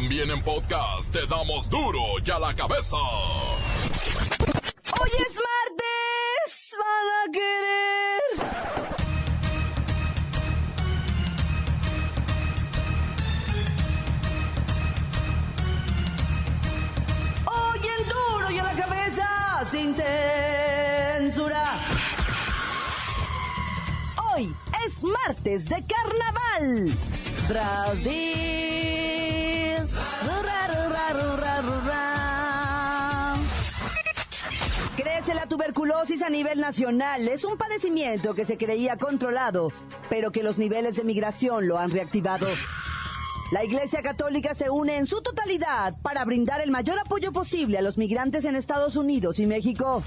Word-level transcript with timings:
También 0.00 0.30
en 0.30 0.40
podcast 0.44 1.12
te 1.12 1.26
damos 1.26 1.68
duro 1.68 1.98
y 2.24 2.30
a 2.30 2.38
la 2.38 2.54
cabeza. 2.54 2.96
Hoy 4.96 5.10
es 5.28 5.36
martes, 5.48 6.76
van 6.78 7.08
a 7.18 7.24
querer. 7.32 8.22
Hoy 17.44 17.80
en 17.98 18.02
duro 18.08 18.50
y 18.52 18.58
a 18.60 18.62
la 18.62 18.74
cabeza, 18.74 19.64
sin 19.68 19.96
censura. 19.96 21.64
Hoy 24.32 24.54
es 24.86 25.02
martes 25.02 25.68
de 25.68 25.84
carnaval. 25.84 26.88
Brasil. 27.48 28.57
Crece 34.98 35.32
la 35.32 35.46
tuberculosis 35.46 36.22
a 36.22 36.28
nivel 36.28 36.58
nacional. 36.58 37.28
Es 37.28 37.44
un 37.44 37.56
padecimiento 37.56 38.34
que 38.34 38.44
se 38.44 38.58
creía 38.58 38.96
controlado, 38.96 39.70
pero 40.10 40.32
que 40.32 40.42
los 40.42 40.58
niveles 40.58 40.96
de 40.96 41.04
migración 41.04 41.68
lo 41.68 41.78
han 41.78 41.92
reactivado. 41.92 42.48
La 43.52 43.62
Iglesia 43.62 44.02
Católica 44.02 44.56
se 44.56 44.70
une 44.70 44.96
en 44.96 45.06
su 45.06 45.22
totalidad 45.22 45.94
para 46.02 46.24
brindar 46.24 46.60
el 46.62 46.72
mayor 46.72 46.98
apoyo 46.98 47.30
posible 47.30 47.78
a 47.78 47.82
los 47.82 47.96
migrantes 47.96 48.44
en 48.44 48.56
Estados 48.56 48.96
Unidos 48.96 49.38
y 49.38 49.46
México. 49.46 50.02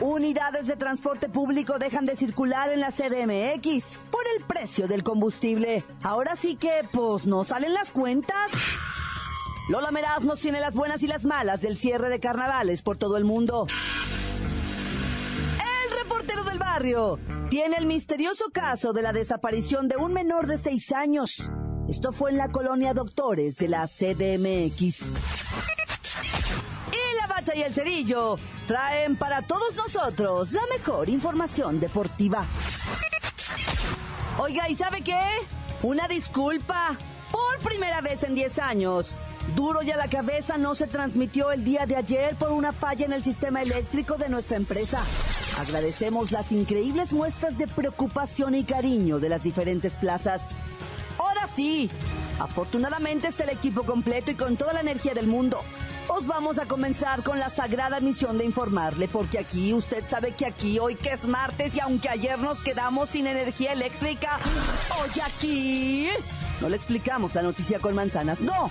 Unidades 0.00 0.66
de 0.66 0.74
transporte 0.74 1.28
público 1.28 1.78
dejan 1.78 2.06
de 2.06 2.16
circular 2.16 2.72
en 2.72 2.80
la 2.80 2.90
CDMX 2.90 3.98
por 4.10 4.24
el 4.36 4.42
precio 4.44 4.88
del 4.88 5.04
combustible. 5.04 5.84
Ahora 6.02 6.34
sí 6.34 6.56
que, 6.56 6.80
pues, 6.90 7.28
no 7.28 7.44
salen 7.44 7.74
las 7.74 7.92
cuentas. 7.92 8.50
Lola 9.68 9.90
Meraz 9.90 10.24
nos 10.24 10.40
tiene 10.40 10.60
las 10.60 10.74
buenas 10.74 11.02
y 11.02 11.06
las 11.06 11.24
malas 11.24 11.62
del 11.62 11.78
cierre 11.78 12.10
de 12.10 12.20
carnavales 12.20 12.82
por 12.82 12.98
todo 12.98 13.16
el 13.16 13.24
mundo. 13.24 13.66
El 15.54 15.98
reportero 15.98 16.44
del 16.44 16.58
barrio 16.58 17.18
tiene 17.48 17.76
el 17.76 17.86
misterioso 17.86 18.50
caso 18.52 18.92
de 18.92 19.00
la 19.00 19.14
desaparición 19.14 19.88
de 19.88 19.96
un 19.96 20.12
menor 20.12 20.46
de 20.46 20.58
seis 20.58 20.92
años. 20.92 21.50
Esto 21.88 22.12
fue 22.12 22.30
en 22.30 22.36
la 22.36 22.50
colonia 22.50 22.92
Doctores 22.92 23.56
de 23.56 23.68
la 23.68 23.86
CDMX. 23.86 25.14
Y 26.92 27.20
la 27.20 27.26
bacha 27.26 27.54
y 27.54 27.62
el 27.62 27.72
cerillo 27.72 28.36
traen 28.66 29.16
para 29.16 29.42
todos 29.42 29.76
nosotros 29.76 30.52
la 30.52 30.66
mejor 30.66 31.08
información 31.08 31.80
deportiva. 31.80 32.44
Oiga, 34.38 34.68
¿y 34.68 34.76
sabe 34.76 35.00
qué? 35.00 35.22
Una 35.82 36.06
disculpa. 36.06 36.98
Por 37.30 37.58
primera 37.68 38.00
vez 38.00 38.22
en 38.22 38.34
10 38.34 38.58
años, 38.60 39.18
Duro 39.54 39.82
y 39.82 39.90
a 39.90 39.96
la 39.96 40.08
cabeza 40.08 40.56
no 40.58 40.74
se 40.74 40.86
transmitió 40.86 41.52
el 41.52 41.62
día 41.62 41.86
de 41.86 41.96
ayer 41.96 42.34
por 42.36 42.50
una 42.50 42.72
falla 42.72 43.04
en 43.04 43.12
el 43.12 43.22
sistema 43.22 43.62
eléctrico 43.62 44.16
de 44.16 44.28
nuestra 44.28 44.56
empresa. 44.56 45.00
Agradecemos 45.60 46.32
las 46.32 46.50
increíbles 46.50 47.12
muestras 47.12 47.56
de 47.58 47.68
preocupación 47.68 48.54
y 48.54 48.64
cariño 48.64 49.20
de 49.20 49.28
las 49.28 49.42
diferentes 49.44 49.96
plazas. 49.96 50.56
Ahora 51.18 51.46
sí, 51.54 51.90
afortunadamente 52.40 53.28
está 53.28 53.44
el 53.44 53.50
equipo 53.50 53.84
completo 53.84 54.30
y 54.30 54.34
con 54.34 54.56
toda 54.56 54.72
la 54.72 54.80
energía 54.80 55.14
del 55.14 55.26
mundo. 55.28 55.60
Os 56.08 56.26
vamos 56.26 56.58
a 56.58 56.66
comenzar 56.66 57.22
con 57.22 57.38
la 57.38 57.48
sagrada 57.48 58.00
misión 58.00 58.36
de 58.36 58.44
informarle, 58.44 59.08
porque 59.08 59.38
aquí, 59.38 59.72
usted 59.72 60.04
sabe 60.08 60.32
que 60.32 60.46
aquí, 60.46 60.78
hoy 60.78 60.96
que 60.96 61.12
es 61.12 61.26
martes 61.26 61.76
y 61.76 61.80
aunque 61.80 62.08
ayer 62.08 62.38
nos 62.38 62.62
quedamos 62.62 63.10
sin 63.10 63.26
energía 63.26 63.72
eléctrica, 63.72 64.38
hoy 65.00 65.20
aquí 65.24 66.08
no 66.60 66.68
le 66.68 66.76
explicamos 66.76 67.34
la 67.34 67.42
noticia 67.42 67.78
con 67.78 67.94
manzanas, 67.94 68.42
no. 68.42 68.70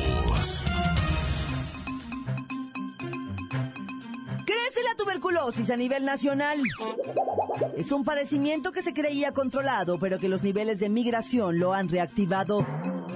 Tuberculosis 5.03 5.69
a 5.71 5.77
nivel 5.77 6.05
nacional. 6.05 6.61
Es 7.75 7.91
un 7.91 8.03
padecimiento 8.03 8.71
que 8.71 8.83
se 8.83 8.93
creía 8.93 9.31
controlado, 9.31 9.97
pero 9.97 10.19
que 10.19 10.29
los 10.29 10.43
niveles 10.43 10.79
de 10.79 10.89
migración 10.89 11.59
lo 11.59 11.73
han 11.73 11.89
reactivado. 11.89 12.65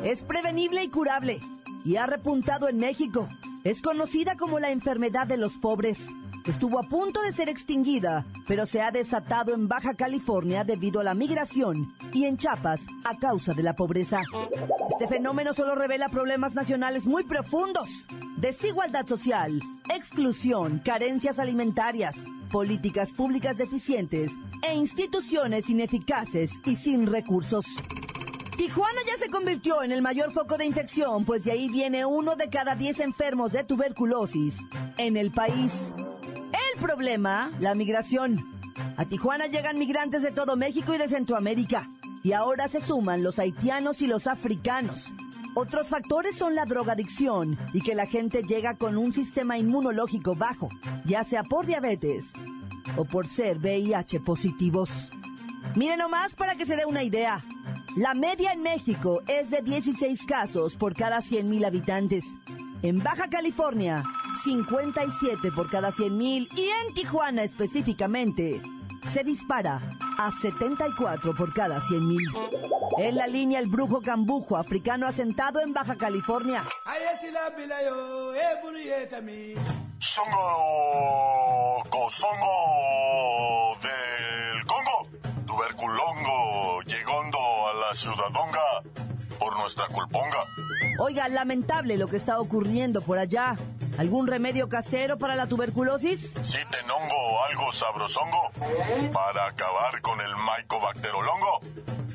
Es 0.03 0.23
prevenible 0.23 0.83
y 0.83 0.89
curable, 0.89 1.39
y 1.83 1.97
ha 1.97 2.07
repuntado 2.07 2.69
en 2.69 2.77
México. 2.77 3.29
Es 3.63 3.81
conocida 3.81 4.35
como 4.35 4.59
la 4.59 4.71
enfermedad 4.71 5.27
de 5.27 5.37
los 5.37 5.53
pobres. 5.57 6.07
Estuvo 6.45 6.79
a 6.79 6.83
punto 6.83 7.21
de 7.21 7.33
ser 7.33 7.49
extinguida, 7.49 8.25
pero 8.47 8.65
se 8.65 8.81
ha 8.81 8.91
desatado 8.91 9.53
en 9.53 9.67
Baja 9.67 9.95
California 9.95 10.63
debido 10.63 11.01
a 11.01 11.03
la 11.03 11.15
migración 11.15 11.93
y 12.13 12.25
en 12.25 12.37
Chiapas 12.37 12.85
a 13.03 13.17
causa 13.17 13.53
de 13.53 13.63
la 13.63 13.75
pobreza. 13.75 14.21
Este 14.89 15.07
fenómeno 15.07 15.53
solo 15.53 15.75
revela 15.75 16.09
problemas 16.09 16.53
nacionales 16.53 17.05
muy 17.05 17.23
profundos. 17.23 18.05
Desigualdad 18.37 19.07
social, 19.07 19.61
exclusión, 19.89 20.79
carencias 20.79 21.39
alimentarias, 21.39 22.25
políticas 22.51 23.13
públicas 23.13 23.57
deficientes 23.57 24.33
e 24.61 24.75
instituciones 24.75 25.69
ineficaces 25.69 26.59
y 26.65 26.75
sin 26.75 27.07
recursos. 27.07 27.65
Tijuana 28.57 28.99
ya 29.07 29.17
se 29.17 29.31
convirtió 29.31 29.83
en 29.83 29.93
el 29.93 30.01
mayor 30.01 30.33
foco 30.33 30.57
de 30.57 30.65
infección, 30.65 31.23
pues 31.23 31.45
de 31.45 31.53
ahí 31.53 31.69
viene 31.69 32.05
uno 32.05 32.35
de 32.35 32.49
cada 32.49 32.75
diez 32.75 32.99
enfermos 32.99 33.53
de 33.53 33.63
tuberculosis 33.63 34.59
en 34.97 35.15
el 35.15 35.31
país. 35.31 35.95
El 36.73 36.81
problema, 36.81 37.53
la 37.61 37.73
migración. 37.73 38.45
A 38.97 39.05
Tijuana 39.05 39.47
llegan 39.47 39.79
migrantes 39.79 40.23
de 40.23 40.31
todo 40.31 40.57
México 40.57 40.93
y 40.93 40.97
de 40.97 41.07
Centroamérica, 41.07 41.89
y 42.21 42.33
ahora 42.33 42.67
se 42.67 42.81
suman 42.81 43.23
los 43.23 43.39
haitianos 43.39 44.01
y 44.01 44.07
los 44.07 44.27
africanos. 44.27 45.13
Otros 45.57 45.87
factores 45.87 46.35
son 46.35 46.53
la 46.53 46.65
drogadicción 46.65 47.57
y 47.71 47.79
que 47.79 47.95
la 47.95 48.07
gente 48.07 48.43
llega 48.43 48.75
con 48.75 48.97
un 48.97 49.13
sistema 49.13 49.57
inmunológico 49.57 50.35
bajo, 50.35 50.67
ya 51.05 51.23
sea 51.23 51.43
por 51.43 51.65
diabetes 51.65 52.33
o 52.97 53.05
por 53.05 53.25
ser 53.25 53.59
VIH 53.59 54.19
positivos. 54.19 55.11
Miren 55.75 55.99
nomás 55.99 56.35
para 56.35 56.55
que 56.55 56.65
se 56.65 56.75
dé 56.75 56.85
una 56.85 57.03
idea. 57.03 57.41
La 57.95 58.13
media 58.13 58.51
en 58.51 58.63
México 58.63 59.21
es 59.29 59.49
de 59.49 59.61
16 59.61 60.25
casos 60.25 60.75
por 60.75 60.93
cada 60.93 61.19
100.000 61.19 61.65
habitantes. 61.65 62.25
En 62.81 63.01
Baja 63.01 63.29
California, 63.29 64.03
57 64.43 65.53
por 65.55 65.69
cada 65.69 65.91
100.000 65.91 66.49
y 66.53 66.63
en 66.63 66.93
Tijuana 66.93 67.43
específicamente, 67.43 68.61
se 69.09 69.23
dispara 69.23 69.81
a 70.17 70.31
74 70.31 71.35
por 71.35 71.53
cada 71.53 71.79
100.000. 71.79 72.75
En 72.97 73.15
la 73.15 73.27
línea 73.27 73.59
el 73.59 73.67
brujo 73.67 74.01
cambujo 74.01 74.57
africano 74.57 75.07
asentado 75.07 75.59
en 75.61 75.73
Baja 75.73 75.95
California. 75.95 76.63
Songo, 79.99 81.83
cosongo 81.89 83.77
del 83.81 84.65
Congo, 84.65 85.07
tuberculongo, 85.45 86.81
llegando 86.83 87.37
a 87.37 87.73
la 87.73 87.95
ciudadonga 87.95 88.83
por 89.39 89.57
nuestra 89.57 89.87
culponga. 89.87 90.43
Oiga, 90.99 91.27
lamentable 91.27 91.97
lo 91.97 92.07
que 92.07 92.17
está 92.17 92.39
ocurriendo 92.39 93.01
por 93.01 93.17
allá. 93.17 93.55
¿Algún 93.97 94.27
remedio 94.27 94.67
casero 94.67 95.17
para 95.17 95.35
la 95.35 95.47
tuberculosis? 95.47 96.35
Si 96.43 96.57
tenongo 96.65 97.43
algo 97.45 97.71
sabrosongo 97.71 98.51
para 99.13 99.47
acabar 99.47 100.01
con 100.01 100.19
el 100.19 100.33
mycobacterolongo, 100.35 101.61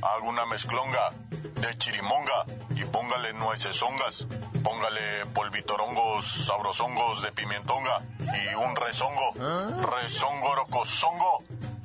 hago 0.02 0.28
una 0.28 0.44
mezclonga 0.46 1.12
de 1.30 1.78
chirimonga 1.78 2.44
y 2.76 2.84
póngale 2.84 3.32
nueces 3.32 3.82
hongas, 3.82 4.26
póngale 4.62 5.26
polvitorongos 5.34 6.46
sabrosongos 6.46 7.22
de 7.22 7.32
pimentonga 7.32 8.00
y 8.18 8.54
un 8.54 8.76
rezongo, 8.76 9.32
rezongo 9.90 10.54
rocosongo 10.54 11.42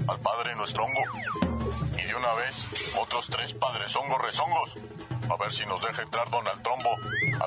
al 0.08 0.20
padre 0.20 0.56
nuestro 0.56 0.84
hongo. 0.84 1.02
Y 1.98 2.02
de 2.04 2.16
una 2.16 2.34
vez, 2.34 2.66
otros 3.00 3.28
tres 3.28 3.54
padres 3.54 3.96
hongos 3.96 4.22
rezongos. 4.22 4.78
A 5.30 5.38
ver 5.38 5.52
si 5.52 5.66
nos 5.66 5.82
deja 5.82 6.04
entrar 6.04 6.30
Donald 6.30 6.62
Trombo. 6.62 6.90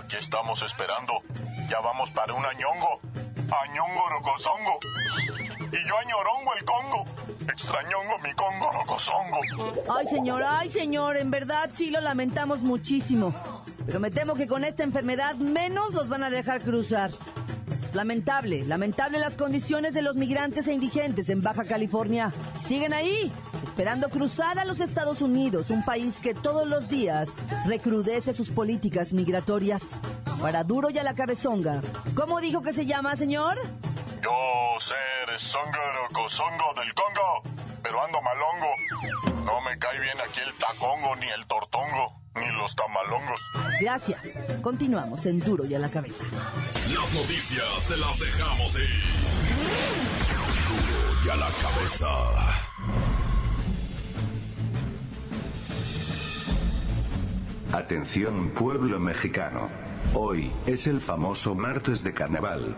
Aquí 0.02 0.16
estamos 0.16 0.62
esperando. 0.62 1.22
Ya 1.68 1.80
vamos 1.80 2.10
para 2.12 2.32
un 2.32 2.44
añongo. 2.44 3.00
Añongo 3.36 4.08
rocosongo. 4.08 4.78
Y 5.70 5.88
yo 5.88 5.98
añorongo 5.98 6.54
el 6.58 6.64
Congo. 6.64 7.04
Extrañongo 7.40 8.18
mi 8.20 8.32
Congo 8.32 8.70
rocosongo. 8.72 9.38
Ay, 9.94 10.06
señor, 10.06 10.42
ay, 10.46 10.70
señor, 10.70 11.18
en 11.18 11.30
verdad 11.30 11.68
sí 11.72 11.90
lo 11.90 12.00
lamentamos 12.00 12.62
muchísimo. 12.62 13.34
Pero 13.84 14.00
me 14.00 14.10
temo 14.10 14.34
que 14.34 14.46
con 14.46 14.64
esta 14.64 14.82
enfermedad 14.82 15.34
menos 15.36 15.92
los 15.92 16.08
van 16.08 16.22
a 16.22 16.30
dejar 16.30 16.62
cruzar. 16.62 17.10
Lamentable, 17.92 18.64
lamentable 18.64 19.18
las 19.18 19.36
condiciones 19.36 19.94
de 19.94 20.02
los 20.02 20.14
migrantes 20.14 20.68
e 20.68 20.72
indigentes 20.72 21.28
en 21.28 21.42
Baja 21.42 21.64
California. 21.64 22.32
Siguen 22.60 22.92
ahí, 22.92 23.32
esperando 23.62 24.08
cruzar 24.10 24.58
a 24.58 24.64
los 24.64 24.80
Estados 24.80 25.22
Unidos, 25.22 25.70
un 25.70 25.84
país 25.84 26.18
que 26.22 26.34
todos 26.34 26.66
los 26.66 26.88
días 26.88 27.28
recrudece 27.66 28.32
sus 28.32 28.50
políticas 28.50 29.12
migratorias. 29.12 30.00
Para 30.40 30.62
duro 30.64 30.90
y 30.90 30.98
a 30.98 31.02
la 31.02 31.14
cabezonga. 31.14 31.80
¿Cómo 32.14 32.40
dijo 32.40 32.62
que 32.62 32.72
se 32.72 32.86
llama, 32.86 33.16
señor? 33.16 33.58
Yo 34.22 34.80
ser 34.80 35.38
Songo 35.38 35.78
Cosongo 36.12 36.74
del 36.76 36.92
Congo, 36.94 37.42
pero 37.82 38.02
ando 38.02 38.18
malongo. 38.22 39.44
No 39.44 39.60
me 39.62 39.78
cae 39.78 39.98
bien 40.00 40.16
aquí 40.20 40.40
el 40.40 40.54
tacongo 40.54 41.16
ni 41.16 41.28
el 41.28 41.46
tortongo 41.46 42.20
ni 42.34 42.46
los 42.56 42.74
tamalongos. 42.76 43.40
Gracias. 43.80 44.38
Continuamos 44.62 45.26
en 45.26 45.40
Duro 45.40 45.64
y 45.64 45.74
a 45.74 45.78
la 45.78 45.88
cabeza. 45.88 46.24
Las 46.32 47.14
noticias 47.14 47.86
te 47.88 47.96
las 47.96 48.18
dejamos 48.18 48.78
ir. 48.78 49.12
Duro 50.68 51.24
y 51.24 51.28
a 51.30 51.36
la 51.36 51.48
cabeza. 51.62 52.08
Atención 57.72 58.50
pueblo 58.50 58.98
mexicano. 58.98 59.87
Hoy 60.14 60.50
es 60.66 60.86
el 60.86 61.00
famoso 61.00 61.54
martes 61.54 62.02
de 62.02 62.14
carnaval. 62.14 62.76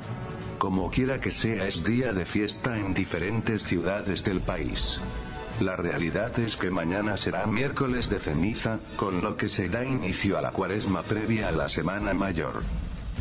Como 0.59 0.91
quiera 0.91 1.21
que 1.21 1.31
sea 1.31 1.67
es 1.67 1.85
día 1.85 2.13
de 2.13 2.27
fiesta 2.27 2.77
en 2.77 2.93
diferentes 2.93 3.63
ciudades 3.63 4.25
del 4.25 4.41
país. 4.41 4.99
La 5.61 5.77
realidad 5.77 6.39
es 6.41 6.57
que 6.57 6.71
mañana 6.71 7.17
será 7.17 7.47
miércoles 7.47 8.11
de 8.11 8.19
ceniza, 8.19 8.81
con 8.97 9.21
lo 9.21 9.37
que 9.37 9.49
se 9.49 9.69
da 9.69 9.85
inicio 9.85 10.39
a 10.39 10.43
la 10.43 10.51
cuaresma 10.51 11.03
previa 11.03 11.49
a 11.49 11.53
la 11.53 11.69
Semana 11.69 12.15
Mayor. 12.15 12.63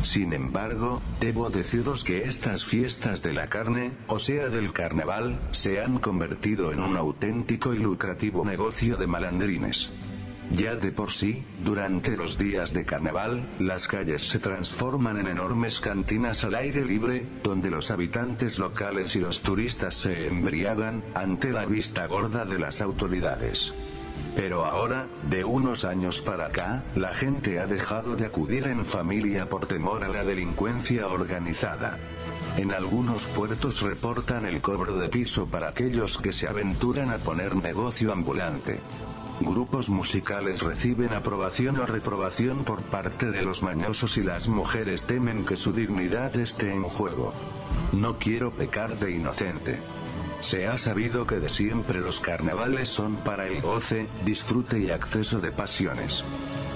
Sin 0.02 0.32
embargo, 0.32 1.00
debo 1.20 1.50
deciros 1.50 2.02
que 2.02 2.24
estas 2.24 2.64
fiestas 2.64 3.22
de 3.22 3.32
la 3.34 3.48
carne, 3.48 3.92
o 4.08 4.18
sea 4.18 4.48
del 4.48 4.72
carnaval, 4.72 5.38
se 5.52 5.80
han 5.80 5.98
convertido 5.98 6.72
en 6.72 6.80
un 6.80 6.96
auténtico 6.96 7.74
y 7.74 7.78
lucrativo 7.78 8.44
negocio 8.44 8.96
de 8.96 9.06
malandrines. 9.06 9.90
Ya 10.50 10.74
de 10.74 10.90
por 10.90 11.12
sí, 11.12 11.44
durante 11.64 12.16
los 12.16 12.36
días 12.36 12.72
de 12.72 12.84
carnaval, 12.84 13.48
las 13.60 13.86
calles 13.86 14.28
se 14.28 14.40
transforman 14.40 15.18
en 15.18 15.28
enormes 15.28 15.78
cantinas 15.78 16.42
al 16.42 16.56
aire 16.56 16.84
libre, 16.84 17.24
donde 17.44 17.70
los 17.70 17.92
habitantes 17.92 18.58
locales 18.58 19.14
y 19.14 19.20
los 19.20 19.42
turistas 19.42 19.94
se 19.94 20.26
embriagan, 20.26 21.04
ante 21.14 21.50
la 21.52 21.66
vista 21.66 22.06
gorda 22.06 22.44
de 22.44 22.58
las 22.58 22.80
autoridades. 22.80 23.72
Pero 24.34 24.64
ahora, 24.64 25.06
de 25.28 25.44
unos 25.44 25.84
años 25.84 26.20
para 26.20 26.46
acá, 26.46 26.84
la 26.96 27.14
gente 27.14 27.60
ha 27.60 27.66
dejado 27.66 28.16
de 28.16 28.26
acudir 28.26 28.66
en 28.66 28.84
familia 28.84 29.48
por 29.48 29.66
temor 29.66 30.02
a 30.02 30.08
la 30.08 30.24
delincuencia 30.24 31.08
organizada. 31.08 31.98
En 32.60 32.72
algunos 32.72 33.24
puertos 33.24 33.80
reportan 33.80 34.44
el 34.44 34.60
cobro 34.60 34.98
de 34.98 35.08
piso 35.08 35.46
para 35.46 35.70
aquellos 35.70 36.18
que 36.18 36.30
se 36.30 36.46
aventuran 36.46 37.08
a 37.10 37.16
poner 37.16 37.56
negocio 37.56 38.12
ambulante. 38.12 38.80
Grupos 39.40 39.88
musicales 39.88 40.60
reciben 40.60 41.14
aprobación 41.14 41.80
o 41.80 41.86
reprobación 41.86 42.64
por 42.64 42.82
parte 42.82 43.30
de 43.30 43.40
los 43.40 43.62
mañosos 43.62 44.18
y 44.18 44.22
las 44.22 44.46
mujeres 44.46 45.04
temen 45.04 45.46
que 45.46 45.56
su 45.56 45.72
dignidad 45.72 46.36
esté 46.36 46.70
en 46.70 46.82
juego. 46.82 47.32
No 47.92 48.18
quiero 48.18 48.52
pecar 48.52 48.94
de 48.98 49.12
inocente. 49.12 49.78
Se 50.40 50.66
ha 50.66 50.76
sabido 50.76 51.26
que 51.26 51.40
de 51.40 51.48
siempre 51.48 52.00
los 52.00 52.20
carnavales 52.20 52.90
son 52.90 53.16
para 53.16 53.46
el 53.46 53.62
goce, 53.62 54.06
disfrute 54.26 54.78
y 54.78 54.90
acceso 54.90 55.40
de 55.40 55.50
pasiones. 55.50 56.24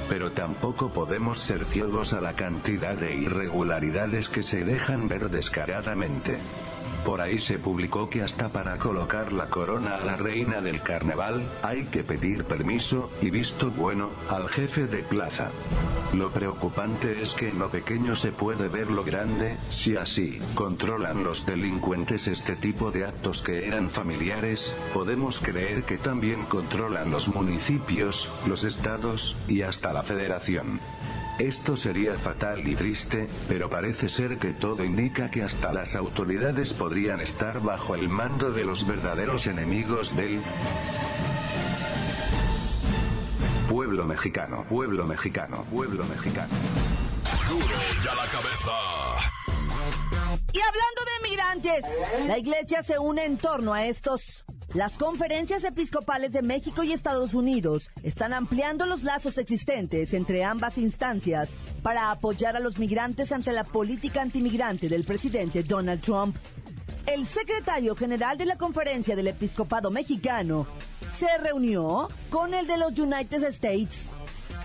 Pero 0.09 0.33
tampoco 0.33 0.91
podemos 0.91 1.41
ser 1.41 1.65
ciegos 1.65 2.13
a 2.13 2.21
la 2.21 2.35
cantidad 2.35 2.95
de 2.95 3.15
irregularidades 3.15 4.29
que 4.29 4.43
se 4.43 4.65
dejan 4.65 5.09
ver 5.09 5.31
descaradamente. 5.31 6.39
Por 7.05 7.21
ahí 7.21 7.39
se 7.39 7.59
publicó 7.59 8.09
que 8.09 8.23
hasta 8.23 8.49
para 8.49 8.79
colocar 8.79 9.33
la 9.33 9.51
corona 9.51 9.97
a 9.97 10.05
la 10.05 10.17
reina 10.17 10.63
del 10.63 10.81
carnaval, 10.83 11.47
hay 11.63 11.85
que 11.85 12.03
pedir 12.03 12.45
permiso, 12.45 13.11
y 13.21 13.31
visto 13.31 13.71
bueno, 13.71 14.11
al 14.31 14.49
jefe 14.49 14.87
de 14.87 15.03
plaza. 15.03 15.51
Lo 16.15 16.31
preocupante 16.31 17.21
es 17.21 17.35
que 17.35 17.51
en 17.51 17.59
lo 17.59 17.71
pequeño 17.71 18.17
se 18.17 18.33
puede 18.33 18.69
ver 18.69 18.91
lo 18.91 19.05
grande, 19.05 19.57
si 19.69 19.97
así, 19.97 20.41
controlan 20.55 21.25
los 21.25 21.45
delincuentes 21.45 22.27
este 22.27 22.57
tipo 22.57 22.91
de 22.91 23.05
actos 23.05 23.43
que 23.43 23.67
eran 23.67 23.91
familiares, 23.91 24.75
podemos 24.95 25.41
creer 25.41 25.83
que 25.83 25.99
también 25.99 26.45
controlan 26.47 27.11
los 27.11 27.29
municipios, 27.29 28.31
los 28.47 28.65
estados, 28.65 29.37
y 29.47 29.63
hasta 29.63 29.93
la 29.93 30.03
federación. 30.03 30.81
Esto 31.39 31.77
sería 31.77 32.15
fatal 32.15 32.67
y 32.67 32.77
triste, 32.77 33.27
pero 33.49 33.69
parece 33.69 34.09
ser 34.09 34.39
que 34.39 34.53
todo 34.53 34.85
indica 34.85 35.31
que 35.33 35.43
hasta 35.43 35.73
las 35.73 35.97
autoridades 35.97 36.73
podrían 36.73 37.21
estar 37.21 37.61
bajo 37.61 37.97
el 37.97 38.09
mando 38.09 38.53
de 38.53 38.65
los 38.65 38.87
verdaderos 38.87 39.49
enemigos 39.49 40.15
del 40.15 40.41
pueblo 43.69 44.07
mexicano, 44.07 44.65
pueblo 44.69 45.07
mexicano, 45.07 45.65
pueblo 45.73 46.05
mexicano. 46.05 46.55
Duro 47.49 47.65
y 47.65 48.09
a 48.09 48.15
la 48.15 48.27
cabeza. 48.31 48.73
Y 50.53 50.61
hablando 50.61 51.03
de 51.05 51.29
migrantes, 51.29 51.85
la 52.29 52.39
iglesia 52.39 52.85
se 52.85 53.01
une 53.01 53.25
en 53.25 53.39
torno 53.39 53.75
a 53.75 53.85
estos. 53.85 54.45
Las 54.75 54.99
conferencias 54.99 55.63
episcopales 55.63 56.33
de 56.33 56.43
México 56.43 56.83
y 56.83 56.93
Estados 56.93 57.35
Unidos 57.35 57.93
están 58.03 58.33
ampliando 58.33 58.87
los 58.87 59.05
lazos 59.05 59.39
existentes 59.39 60.13
entre 60.15 60.43
ambas 60.43 60.79
instancias 60.79 61.55
para 61.85 62.11
apoyar 62.11 62.57
a 62.57 62.61
los 62.61 62.77
migrantes 62.81 63.31
ante 63.31 63.53
la 63.53 63.63
política 63.63 64.21
antimigrante 64.21 64.89
del 64.89 65.05
presidente 65.05 65.63
Donald 65.63 66.01
Trump. 66.01 66.37
El 67.07 67.25
secretario 67.25 67.95
general 67.95 68.37
de 68.37 68.47
la 68.47 68.57
Conferencia 68.57 69.15
del 69.15 69.29
Episcopado 69.29 69.93
Mexicano 69.93 70.67
se 71.09 71.29
reunió 71.39 72.09
con 72.29 72.53
el 72.53 72.67
de 72.67 72.77
los 72.77 72.99
United 72.99 73.45
States, 73.45 74.09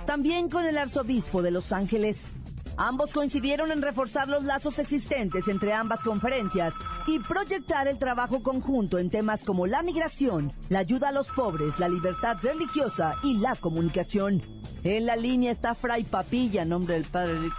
también 0.07 0.49
con 0.49 0.65
el 0.65 0.79
arzobispo 0.79 1.43
de 1.43 1.51
Los 1.51 1.71
Ángeles. 1.71 2.33
Ambos 2.81 3.11
coincidieron 3.11 3.73
en 3.73 3.81
reforzar 3.81 4.29
los 4.29 4.45
lazos 4.45 4.79
existentes 4.79 5.49
entre 5.49 5.73
ambas 5.73 5.99
conferencias 5.99 6.73
y 7.07 7.19
proyectar 7.19 7.89
el 7.89 7.99
trabajo 7.99 8.41
conjunto 8.41 8.99
en 8.99 9.09
temas 9.09 9.43
como 9.43 9.67
la 9.67 9.81
migración, 9.81 10.53
la 10.69 10.79
ayuda 10.79 11.09
a 11.09 11.11
los 11.11 11.27
pobres, 11.27 11.77
la 11.77 11.89
libertad 11.89 12.37
religiosa 12.41 13.15
y 13.21 13.37
la 13.37 13.57
comunicación. 13.57 14.41
En 14.85 15.05
la 15.05 15.17
línea 15.17 15.51
está 15.51 15.75
Fray 15.75 16.05
Papilla, 16.05 16.63
nombre 16.63 16.93
del 16.93 17.03
Padre, 17.03 17.33
En 17.33 17.41
el 17.41 17.49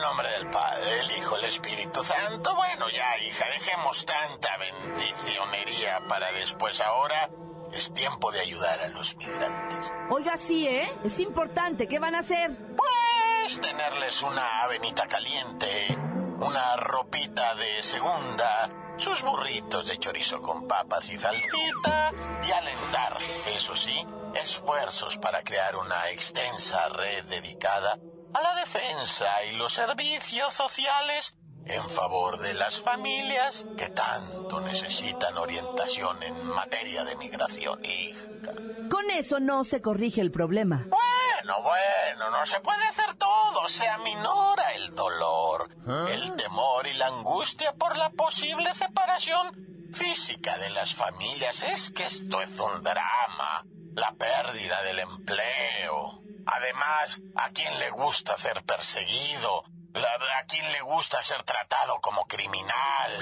nombre 0.00 0.30
del 0.30 0.48
Padre, 0.50 1.00
el 1.00 1.18
Hijo, 1.18 1.36
el 1.36 1.44
Espíritu 1.44 2.02
Santo. 2.02 2.54
Bueno, 2.54 2.86
ya, 2.88 3.18
hija, 3.22 3.44
dejemos 3.52 4.06
tanta 4.06 4.48
bendicionería 4.56 5.98
para 6.08 6.32
después 6.32 6.80
ahora. 6.80 7.28
Es 7.72 7.92
tiempo 7.92 8.32
de 8.32 8.40
ayudar 8.40 8.80
a 8.80 8.88
los 8.88 9.16
migrantes. 9.16 9.92
Oiga, 10.10 10.36
sí, 10.36 10.66
¿eh? 10.66 10.90
Es 11.04 11.20
importante. 11.20 11.86
¿Qué 11.86 11.98
van 11.98 12.14
a 12.14 12.20
hacer? 12.20 12.50
Pues 12.76 13.60
tenerles 13.60 14.22
una 14.22 14.62
avenita 14.62 15.06
caliente, 15.06 15.96
una 16.40 16.76
ropita 16.76 17.54
de 17.54 17.82
segunda, 17.82 18.70
sus 18.96 19.22
burritos 19.22 19.86
de 19.86 19.98
chorizo 19.98 20.42
con 20.42 20.66
papas 20.66 21.08
y 21.08 21.18
salsita 21.18 22.12
y 22.46 22.50
alentar, 22.50 23.16
eso 23.54 23.74
sí, 23.74 24.04
esfuerzos 24.34 25.18
para 25.18 25.42
crear 25.42 25.76
una 25.76 26.10
extensa 26.10 26.88
red 26.88 27.24
dedicada 27.24 27.98
a 28.34 28.42
la 28.42 28.54
defensa 28.56 29.44
y 29.44 29.56
los 29.56 29.72
servicios 29.72 30.52
sociales 30.52 31.36
en 31.68 31.88
favor 31.88 32.38
de 32.38 32.54
las 32.54 32.80
familias 32.80 33.66
que 33.76 33.88
tanto 33.90 34.60
necesitan 34.60 35.36
orientación 35.36 36.22
en 36.22 36.46
materia 36.46 37.04
de 37.04 37.16
migración, 37.16 37.84
hija. 37.84 38.28
Con 38.90 39.10
eso 39.10 39.38
no 39.40 39.64
se 39.64 39.82
corrige 39.82 40.20
el 40.20 40.30
problema. 40.30 40.86
Bueno, 40.88 41.62
bueno, 41.62 42.30
no 42.30 42.46
se 42.46 42.60
puede 42.60 42.84
hacer 42.86 43.14
todo, 43.14 43.68
se 43.68 43.86
aminora 43.88 44.72
el 44.74 44.94
dolor, 44.94 45.68
el 46.10 46.36
temor 46.36 46.86
y 46.86 46.94
la 46.94 47.06
angustia 47.06 47.72
por 47.74 47.96
la 47.96 48.10
posible 48.10 48.72
separación 48.74 49.88
física 49.92 50.56
de 50.58 50.70
las 50.70 50.94
familias. 50.94 51.62
Es 51.64 51.90
que 51.90 52.04
esto 52.04 52.40
es 52.40 52.50
un 52.58 52.82
drama, 52.82 53.64
la 53.94 54.12
pérdida 54.12 54.82
del 54.82 55.00
empleo. 55.00 56.22
Además, 56.46 57.20
¿a 57.36 57.50
quién 57.50 57.78
le 57.78 57.90
gusta 57.90 58.38
ser 58.38 58.64
perseguido? 58.64 59.64
¿A 59.94 60.44
quién 60.46 60.70
le 60.72 60.80
gusta 60.82 61.22
ser 61.22 61.42
tratado 61.42 62.00
como 62.00 62.26
criminal? 62.26 63.12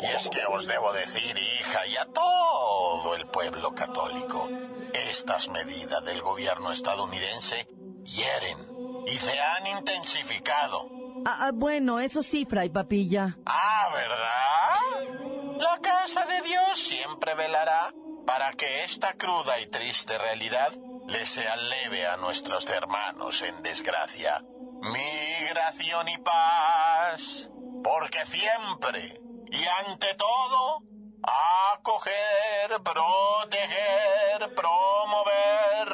Y 0.00 0.06
es 0.06 0.28
que 0.28 0.44
os 0.46 0.66
debo 0.66 0.92
decir, 0.92 1.36
hija, 1.38 1.86
y 1.86 1.96
a 1.96 2.06
todo 2.06 3.14
el 3.14 3.26
pueblo 3.28 3.74
católico, 3.74 4.48
estas 4.92 5.48
medidas 5.48 6.04
del 6.04 6.22
gobierno 6.22 6.72
estadounidense 6.72 7.68
hieren 8.04 8.58
y 9.06 9.12
se 9.12 9.38
han 9.38 9.66
intensificado. 9.66 10.88
Ah, 11.26 11.46
ah, 11.46 11.50
bueno, 11.54 12.00
eso 12.00 12.22
sí, 12.22 12.46
Fray 12.48 12.70
Papilla. 12.70 13.36
Ah, 13.46 13.88
¿verdad? 13.92 15.58
La 15.58 15.78
casa 15.80 16.24
de 16.26 16.42
Dios 16.42 16.78
siempre 16.78 17.34
velará 17.34 17.92
para 18.26 18.52
que 18.52 18.84
esta 18.84 19.14
cruda 19.14 19.58
y 19.60 19.66
triste 19.66 20.16
realidad 20.16 20.72
le 21.06 21.26
sea 21.26 21.56
leve 21.56 22.06
a 22.06 22.16
nuestros 22.16 22.68
hermanos 22.70 23.42
en 23.42 23.62
desgracia. 23.62 24.44
Migración 24.80 26.08
y 26.08 26.18
paz, 26.18 27.50
porque 27.82 28.24
siempre 28.24 29.14
y 29.50 29.64
ante 29.86 30.14
todo, 30.14 30.82
acoger, 31.22 32.80
proteger, 32.82 34.54
promover, 34.54 35.88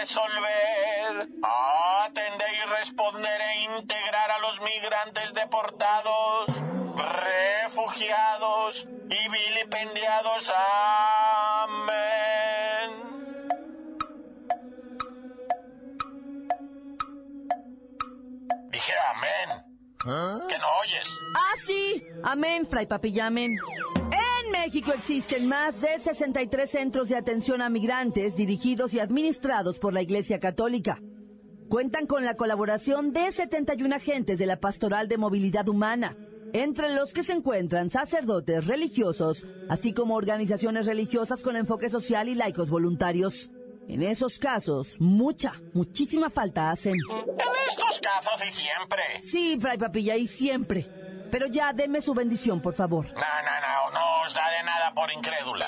resolver, 0.00 1.28
atender 1.42 2.48
y 2.52 2.68
responder 2.78 3.40
e 3.40 3.60
integrar 3.78 4.30
a 4.30 4.38
los 4.38 4.60
migrantes 4.60 5.34
deportados, 5.34 6.46
refugiados 6.96 8.86
y 9.10 9.28
vilipendiados. 9.28 10.50
Amén. 10.50 11.11
Amén. 20.04 20.48
¿Que 20.48 20.58
no 20.58 20.66
oyes? 20.82 21.18
Ah, 21.34 21.56
sí. 21.64 22.02
Amén, 22.22 22.66
Fray 22.66 22.86
Papi, 22.86 23.18
amén. 23.20 23.56
En 24.12 24.52
México 24.52 24.92
existen 24.92 25.48
más 25.48 25.80
de 25.80 25.98
63 25.98 26.68
centros 26.68 27.08
de 27.08 27.16
atención 27.16 27.62
a 27.62 27.68
migrantes 27.68 28.36
dirigidos 28.36 28.92
y 28.94 29.00
administrados 29.00 29.78
por 29.78 29.92
la 29.94 30.02
Iglesia 30.02 30.40
Católica. 30.40 31.00
Cuentan 31.68 32.06
con 32.06 32.24
la 32.24 32.36
colaboración 32.36 33.12
de 33.12 33.32
71 33.32 33.96
agentes 33.96 34.38
de 34.38 34.46
la 34.46 34.60
Pastoral 34.60 35.08
de 35.08 35.16
Movilidad 35.16 35.68
Humana, 35.68 36.16
entre 36.52 36.94
los 36.94 37.14
que 37.14 37.22
se 37.22 37.32
encuentran 37.32 37.88
sacerdotes 37.88 38.66
religiosos, 38.66 39.46
así 39.70 39.94
como 39.94 40.16
organizaciones 40.16 40.84
religiosas 40.84 41.42
con 41.42 41.56
enfoque 41.56 41.88
social 41.88 42.28
y 42.28 42.34
laicos 42.34 42.68
voluntarios. 42.68 43.50
En 43.88 44.02
esos 44.02 44.38
casos, 44.38 44.96
mucha, 45.00 45.60
muchísima 45.74 46.30
falta 46.30 46.70
hacen. 46.70 46.94
En 46.94 47.68
estos 47.68 48.00
casos 48.00 48.46
y 48.48 48.52
siempre. 48.52 49.02
Sí, 49.20 49.58
Fray 49.60 49.78
Papilla, 49.78 50.16
y 50.16 50.26
siempre. 50.26 50.88
Pero 51.30 51.46
ya, 51.46 51.72
deme 51.72 52.00
su 52.00 52.14
bendición, 52.14 52.60
por 52.60 52.74
favor. 52.74 53.06
No, 53.06 53.20
no, 53.20 53.20
no, 53.20 53.90
no 53.90 54.22
os 54.22 54.34
daré 54.34 54.62
nada 54.64 54.92
por 54.94 55.10
incrédula. 55.12 55.66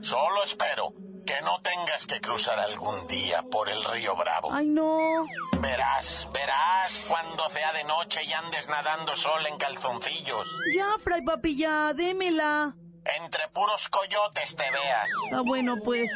Solo 0.00 0.44
espero 0.44 0.94
que 1.26 1.40
no 1.42 1.60
tengas 1.60 2.06
que 2.06 2.20
cruzar 2.20 2.58
algún 2.58 3.06
día 3.06 3.44
por 3.50 3.68
el 3.68 3.82
río 3.84 4.16
Bravo. 4.16 4.48
Ay, 4.52 4.68
no. 4.68 5.26
Verás, 5.60 6.28
verás 6.32 7.04
cuando 7.08 7.48
sea 7.48 7.72
de 7.72 7.84
noche 7.84 8.20
y 8.24 8.32
andes 8.32 8.68
nadando 8.68 9.14
sol 9.16 9.44
en 9.46 9.56
calzoncillos. 9.58 10.48
Ya, 10.74 10.86
Fray 11.00 11.22
Papilla, 11.22 11.92
démela. 11.94 12.76
Entre 13.20 13.48
puros 13.48 13.88
coyotes 13.88 14.54
te 14.54 14.70
veas. 14.70 15.10
Ah, 15.32 15.42
bueno, 15.44 15.76
pues. 15.82 16.10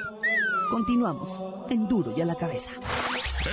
Continuamos. 0.70 1.42
En 1.70 1.88
duro 1.88 2.12
y 2.16 2.20
a 2.20 2.25
la 2.25 2.35
cabeza. 2.35 2.70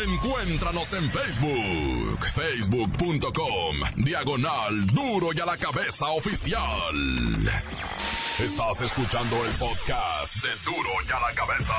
Encuéntranos 0.05 0.93
en 0.93 1.11
Facebook, 1.11 2.25
facebook.com, 2.33 3.77
diagonal 3.97 4.85
duro 4.87 5.29
y 5.33 5.39
a 5.39 5.45
la 5.45 5.57
cabeza 5.57 6.07
oficial. 6.09 6.95
Estás 8.39 8.81
escuchando 8.81 9.35
el 9.45 9.51
podcast 9.51 10.35
de 10.43 10.49
duro 10.65 10.89
y 11.07 11.11
a 11.11 11.19
la 11.19 11.35
cabeza. 11.35 11.73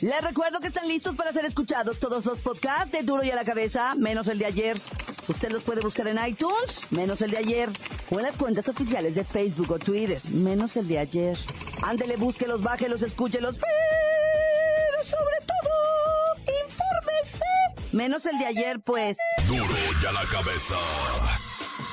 Les 0.00 0.22
recuerdo 0.22 0.60
que 0.60 0.68
están 0.68 0.86
listos 0.86 1.16
para 1.16 1.32
ser 1.32 1.44
escuchados 1.44 1.98
todos 1.98 2.24
los 2.24 2.38
podcasts 2.38 2.92
de 2.92 3.02
Duro 3.02 3.24
y 3.24 3.32
a 3.32 3.34
la 3.34 3.44
cabeza, 3.44 3.96
menos 3.96 4.28
el 4.28 4.38
de 4.38 4.46
ayer. 4.46 4.80
Usted 5.28 5.52
los 5.52 5.62
puede 5.62 5.82
buscar 5.82 6.08
en 6.08 6.18
iTunes, 6.26 6.80
menos 6.90 7.20
el 7.20 7.30
de 7.30 7.38
ayer, 7.38 7.68
o 8.10 8.18
en 8.18 8.24
las 8.24 8.38
cuentas 8.38 8.66
oficiales 8.68 9.14
de 9.14 9.24
Facebook 9.24 9.70
o 9.70 9.78
Twitter, 9.78 10.20
menos 10.30 10.76
el 10.76 10.88
de 10.88 10.98
ayer. 10.98 11.38
Ándele, 11.82 12.16
búsquelos, 12.16 12.62
bájelos, 12.62 13.02
escúchelos, 13.02 13.56
pero 13.58 15.04
sobre 15.04 15.36
todo, 15.46 16.54
infórmese. 16.64 17.44
Menos 17.92 18.24
el 18.24 18.38
de 18.38 18.46
ayer, 18.46 18.80
pues. 18.80 19.18
Duro 19.46 19.66
y 20.02 20.06
a 20.06 20.12
la 20.12 20.24
cabeza. 20.24 20.76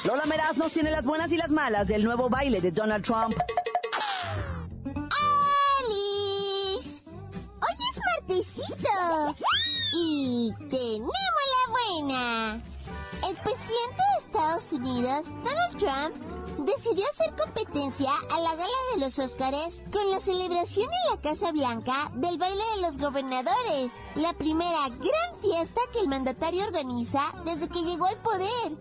Lola 0.05 0.25
Meraz 0.27 0.55
nos 0.57 0.71
tiene 0.71 0.91
las 0.91 1.03
buenas 1.03 1.31
y 1.33 1.37
las 1.37 1.51
malas 1.51 1.87
del 1.87 2.05
nuevo 2.05 2.29
baile 2.29 2.61
de 2.61 2.71
Donald 2.71 3.03
Trump. 3.03 3.35
¡Alice! 5.79 7.03
Hoy 7.07 7.75
es 7.91 7.99
martesito. 8.13 9.35
Y 9.93 10.51
tenemos 10.69 11.11
la 11.51 11.71
buena. 11.71 12.61
Presidente 13.55 14.03
de 14.11 14.25
Estados 14.25 14.73
Unidos, 14.73 15.27
Donald 15.41 15.77
Trump, 15.77 16.67
decidió 16.67 17.05
hacer 17.09 17.33
competencia 17.37 18.11
a 18.29 18.39
la 18.41 18.53
gala 18.53 18.77
de 18.93 18.99
los 18.99 19.17
Óscares 19.17 19.81
con 19.93 20.11
la 20.11 20.19
celebración 20.19 20.89
en 20.89 21.11
la 21.15 21.21
Casa 21.21 21.53
Blanca 21.53 22.11
del 22.15 22.37
baile 22.37 22.61
de 22.75 22.81
los 22.81 22.97
gobernadores, 22.97 23.93
la 24.15 24.33
primera 24.33 24.89
gran 24.89 25.41
fiesta 25.41 25.79
que 25.93 26.01
el 26.01 26.09
mandatario 26.09 26.65
organiza 26.65 27.21
desde 27.45 27.69
que 27.69 27.81
llegó 27.81 28.07
al 28.07 28.21
poder. 28.21 28.77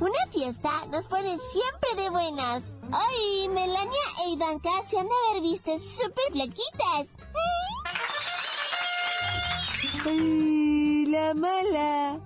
Una 0.00 0.26
fiesta 0.32 0.70
nos 0.86 1.06
pone 1.06 1.36
siempre 1.36 2.02
de 2.02 2.08
buenas. 2.08 2.62
Ay, 2.92 3.48
Melania 3.50 4.06
e 4.24 4.30
Ivanka 4.30 4.70
se 4.88 5.00
han 5.00 5.06
de 5.06 5.14
haber 5.28 5.42
visto 5.42 5.78
súper 5.78 6.32
flaquitas. 6.32 7.08
Ay, 10.06 11.06
la 11.10 11.34
mala. 11.34 12.20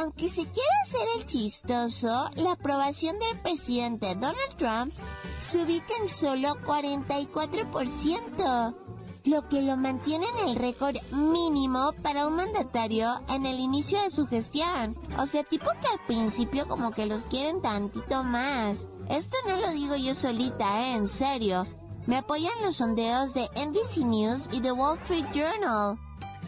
Aunque 0.00 0.28
se 0.28 0.42
quiera 0.42 0.70
hacer 0.84 1.00
el 1.18 1.24
chistoso, 1.24 2.30
la 2.36 2.52
aprobación 2.52 3.18
del 3.18 3.36
presidente 3.40 4.14
Donald 4.14 4.56
Trump 4.56 4.94
se 5.40 5.64
ubica 5.64 5.92
en 6.00 6.08
solo 6.08 6.54
44%, 6.64 8.76
lo 9.24 9.48
que 9.48 9.60
lo 9.60 9.76
mantiene 9.76 10.24
en 10.28 10.50
el 10.50 10.54
récord 10.54 10.94
mínimo 11.10 11.92
para 12.00 12.28
un 12.28 12.36
mandatario 12.36 13.18
en 13.28 13.44
el 13.44 13.58
inicio 13.58 14.00
de 14.00 14.12
su 14.12 14.28
gestión. 14.28 14.96
O 15.18 15.26
sea, 15.26 15.42
tipo 15.42 15.66
que 15.80 15.88
al 15.88 15.98
principio 16.06 16.68
como 16.68 16.92
que 16.92 17.06
los 17.06 17.24
quieren 17.24 17.60
tantito 17.60 18.22
más. 18.22 18.88
Esto 19.08 19.36
no 19.48 19.56
lo 19.56 19.68
digo 19.72 19.96
yo 19.96 20.14
solita, 20.14 20.80
¿eh? 20.80 20.94
En 20.94 21.08
serio. 21.08 21.66
Me 22.06 22.18
apoyan 22.18 22.54
los 22.62 22.76
sondeos 22.76 23.34
de 23.34 23.50
NBC 23.56 24.04
News 24.04 24.48
y 24.52 24.60
The 24.60 24.70
Wall 24.70 24.96
Street 24.98 25.26
Journal 25.34 25.98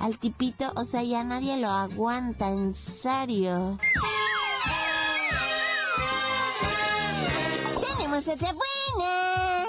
al 0.00 0.18
tipito, 0.18 0.72
o 0.76 0.84
sea, 0.84 1.02
ya 1.02 1.22
nadie 1.22 1.56
lo 1.58 1.68
aguanta, 1.68 2.48
en 2.48 2.74
serio. 2.74 3.78
Tenemos 7.80 8.26
otra 8.26 8.52
buena. 8.52 9.66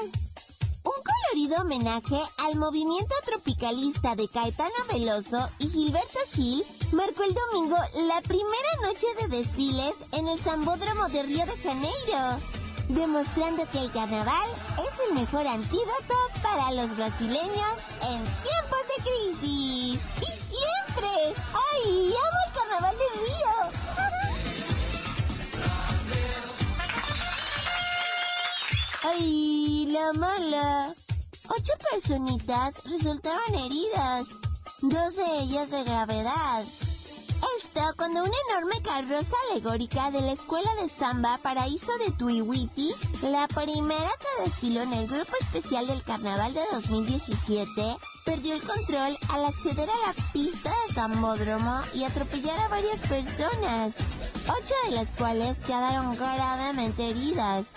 Un 0.83 1.03
colorido 1.03 1.61
homenaje 1.61 2.19
al 2.39 2.55
movimiento 2.55 3.13
tropicalista 3.25 4.15
de 4.15 4.27
Caetano 4.29 4.73
Veloso 4.91 5.49
y 5.59 5.69
Gilberto 5.69 6.19
Gil 6.33 6.63
marcó 6.93 7.23
el 7.23 7.35
domingo 7.35 7.77
la 8.07 8.21
primera 8.21 8.69
noche 8.83 9.07
de 9.21 9.37
desfiles 9.37 9.93
en 10.13 10.27
el 10.27 10.39
Zambódromo 10.39 11.07
de 11.09 11.23
Río 11.23 11.45
de 11.45 11.57
Janeiro, 11.57 12.39
demostrando 12.89 13.69
que 13.69 13.79
el 13.79 13.91
carnaval 13.91 14.49
es 14.77 15.09
el 15.09 15.15
mejor 15.15 15.45
antídoto 15.45 16.15
para 16.41 16.71
los 16.71 16.95
brasileños 16.95 17.77
en 18.01 18.23
tiempos 18.23 18.80
¡Ay, 21.53 22.13
amo 22.13 22.39
el 22.47 22.53
carnaval 22.53 22.95
de 22.97 23.07
Río! 23.19 23.55
¡Ay, 29.03 29.85
la 29.89 30.13
mala! 30.13 30.93
Ocho 31.49 31.73
personitas 31.91 32.83
resultaron 32.85 33.55
heridas, 33.55 34.29
dos 34.81 35.15
de 35.15 35.39
ellas 35.41 35.71
de 35.71 35.83
gravedad. 35.83 36.63
Cuando 37.97 38.23
una 38.23 38.35
enorme 38.49 38.81
carroza 38.83 39.35
alegórica 39.51 40.11
de 40.11 40.21
la 40.21 40.33
escuela 40.33 40.69
de 40.81 40.87
samba 40.87 41.37
Paraíso 41.41 41.91
de 42.05 42.11
Tuihuiti, 42.11 42.91
la 43.23 43.47
primera 43.47 44.09
que 44.19 44.43
desfiló 44.43 44.81
en 44.83 44.93
el 44.93 45.07
grupo 45.07 45.31
especial 45.39 45.87
del 45.87 46.03
carnaval 46.03 46.53
de 46.53 46.61
2017, 46.73 47.97
perdió 48.25 48.53
el 48.53 48.61
control 48.61 49.17
al 49.29 49.45
acceder 49.45 49.89
a 49.89 50.07
la 50.07 50.13
pista 50.31 50.69
de 50.69 50.93
Zambódromo 50.93 51.81
y 51.95 52.03
atropellar 52.03 52.59
a 52.59 52.67
varias 52.69 52.99
personas, 53.01 53.95
ocho 54.47 54.73
de 54.85 54.95
las 54.95 55.09
cuales 55.09 55.57
quedaron 55.59 56.15
gravemente 56.15 57.09
heridas. 57.09 57.73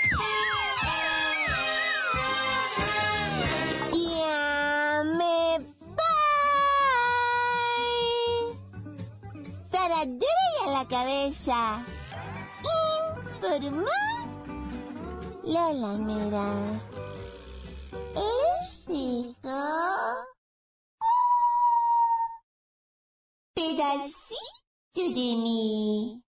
Bye! 9.88 9.94
Para 9.94 10.06
duro 10.06 10.24
y 10.64 10.68
a 10.68 10.72
la 10.72 10.88
cabeza. 10.88 11.84
Informa 13.42 13.84
Lola 15.44 15.98
Meras. 15.98 16.82
Es 18.16 18.86
hijo. 18.88 19.34
Pedacito 23.54 24.34
de 24.94 25.12
mí. 25.12 26.22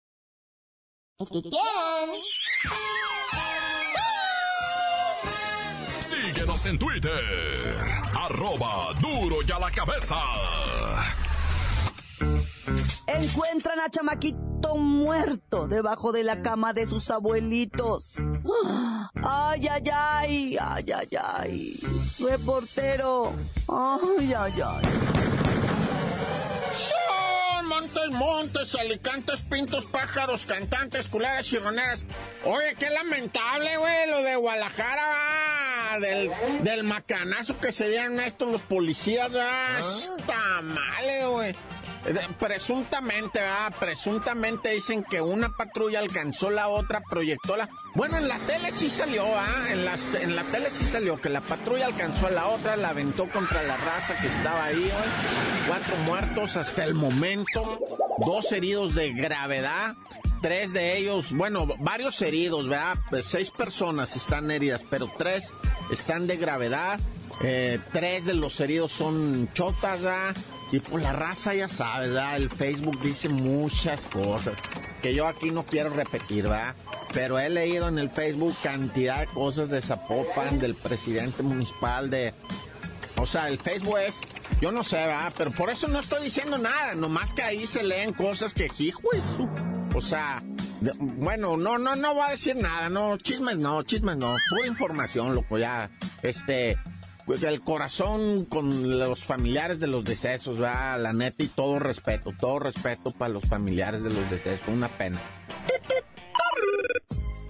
El 1.21 1.29
que 1.29 1.43
quieran. 1.43 2.11
Síguenos 6.01 6.67
en 6.67 6.79
Twitter. 6.81 8.03
Arroba 8.19 8.93
duro 9.01 9.37
y 9.47 9.53
a 9.53 9.61
la 9.61 9.71
cabeza. 9.71 10.17
Encuentran 13.07 13.81
a 13.81 13.91
Chamaquito 13.91 14.75
muerto 14.77 15.69
debajo 15.69 16.13
de 16.13 16.25
la 16.25 16.43
cama 16.43 16.73
de 16.73 16.87
sus 16.87 17.11
abuelitos. 17.11 18.19
Ay, 19.23 19.69
ay, 19.69 19.83
ay, 19.93 20.57
ay, 20.61 20.85
ay, 20.93 21.09
ay. 21.23 21.81
Reportero. 22.21 23.33
Ay, 23.69 24.33
ay, 24.33 24.53
ay. 24.65 24.85
Son 26.75 27.67
montes, 27.67 28.11
montes, 28.11 28.75
alicantes, 28.75 29.41
pintos, 29.43 29.87
pájaros, 29.87 30.45
cantantes, 30.45 31.09
culeras, 31.09 31.47
chirroneras. 31.47 32.05
Oye, 32.45 32.75
qué 32.79 32.91
lamentable, 32.91 33.77
güey, 33.77 34.09
lo 34.09 34.23
de 34.23 34.37
Guadalajara, 34.37 35.03
va. 35.09 35.99
Del, 36.01 36.33
del 36.63 36.85
macanazo 36.85 37.59
que 37.61 37.71
se 37.71 37.89
dieron 37.89 38.19
estos 38.19 38.51
los 38.51 38.63
policías, 38.63 39.35
va. 39.35 39.79
Está 39.79 40.63
mal, 40.63 41.05
eh, 41.05 41.27
güey. 41.27 41.55
Presuntamente, 42.39 43.41
¿verdad? 43.41 43.75
Presuntamente 43.79 44.71
dicen 44.71 45.05
que 45.05 45.21
una 45.21 45.57
patrulla 45.57 46.01
alcanzó 46.01 46.51
la 46.51 46.69
otra, 46.69 47.03
proyectó 47.09 47.57
la... 47.57 47.69
Bueno, 47.95 48.19
en 48.19 48.29
la 48.29 48.39
tele 48.41 48.71
sí 48.73 48.91
salió, 48.91 49.25
¿ah? 49.25 49.67
En, 49.71 49.81
en 50.23 50.37
la 50.37 50.45
tele 50.45 50.71
sí 50.71 50.85
salió 50.85 51.17
que 51.17 51.31
la 51.31 51.41
patrulla 51.41 51.87
alcanzó 51.87 52.27
a 52.27 52.31
la 52.31 52.47
otra, 52.49 52.77
la 52.77 52.91
aventó 52.91 53.29
contra 53.31 53.63
la 53.63 53.77
raza 53.79 54.17
que 54.17 54.29
estaba 54.29 54.65
ahí, 54.65 54.85
¿eh? 54.85 55.67
Cuatro 55.67 55.97
muertos 56.05 56.57
hasta 56.57 56.85
el 56.85 56.95
momento, 56.95 57.81
dos 58.19 58.53
heridos 58.53 58.95
de 58.95 59.13
gravedad. 59.13 59.97
Tres 60.43 60.75
de 60.75 60.99
ellos, 60.99 61.33
bueno, 61.33 61.67
varios 61.79 62.21
heridos, 62.21 62.69
¿verdad? 62.69 62.99
Pues 63.09 63.25
seis 63.25 63.51
personas 63.51 64.15
están 64.15 64.51
heridas, 64.51 64.83
pero 64.91 65.11
tres 65.17 65.55
están 65.91 66.27
de 66.27 66.37
gravedad. 66.37 67.01
Eh, 67.43 67.81
tres 67.95 68.27
de 68.27 68.35
los 68.35 68.61
heridos 68.61 68.93
son 68.93 69.49
chotas, 69.55 70.03
¿verdad? 70.03 70.37
Y 70.75 70.81
pues 70.81 71.05
la 71.05 71.13
raza 71.13 71.55
ya 71.55 71.69
sabe, 71.69 72.09
¿verdad? 72.09 72.35
El 72.35 72.51
Facebook 72.51 73.01
dice 73.01 73.29
muchas 73.29 74.09
cosas 74.09 74.59
que 75.01 75.15
yo 75.15 75.29
aquí 75.29 75.53
no 75.53 75.65
quiero 75.65 75.91
repetir, 75.91 76.49
¿verdad? 76.49 76.75
Pero 77.13 77.39
he 77.39 77.49
leído 77.49 77.87
en 77.87 77.97
el 78.01 78.11
Facebook 78.11 78.57
cantidad 78.61 79.21
de 79.21 79.27
cosas 79.27 79.69
de 79.69 79.81
Zapopan, 79.81 80.59
del 80.59 80.75
presidente 80.75 81.45
municipal, 81.45 82.11
de... 82.11 82.35
O 83.19 83.25
sea, 83.25 83.49
el 83.51 83.59
Facebook 83.59 83.99
es... 83.99 84.21
Yo 84.61 84.73
no 84.73 84.83
sé, 84.83 84.97
¿verdad? 84.97 85.33
Pero 85.39 85.53
por 85.53 85.71
eso 85.71 85.87
no 85.87 86.01
estoy 86.01 86.25
diciendo 86.25 86.59
nada, 86.59 86.97
nomás 86.97 87.35
que 87.35 87.43
ahí 87.43 87.69
se 87.69 87.85
leen 87.85 88.13
cosas 88.13 88.53
que, 88.53 88.69
hijo 88.79 89.01
O 89.95 90.01
sea, 90.01 90.43
bueno, 90.99 91.57
no, 91.57 91.79
no, 91.79 91.95
no 91.95 92.15
voy 92.15 92.25
a 92.27 92.31
decir 92.33 92.57
nada, 92.57 92.91
no, 92.91 93.17
chismes 93.17 93.59
no, 93.59 93.85
chismes 93.85 94.17
no, 94.17 94.35
pura 94.51 94.67
información, 94.67 95.37
loco, 95.37 95.57
ya, 95.57 95.89
este, 96.23 96.77
pues, 97.27 97.43
el 97.43 97.61
corazón 97.63 98.45
con 98.45 98.99
los 98.99 99.25
familiares 99.25 99.81
de 99.81 99.87
los 99.87 100.05
decesos, 100.05 100.61
va, 100.61 100.97
la 100.99 101.13
neta, 101.13 101.43
y 101.43 101.49
todo 101.49 101.79
respeto, 101.79 102.33
todo 102.39 102.59
respeto 102.59 103.11
para 103.13 103.33
los 103.33 103.45
familiares 103.45 104.03
de 104.03 104.11
los 104.13 104.31
decesos, 104.31 104.69
una 104.69 104.89
pena. 104.97 105.21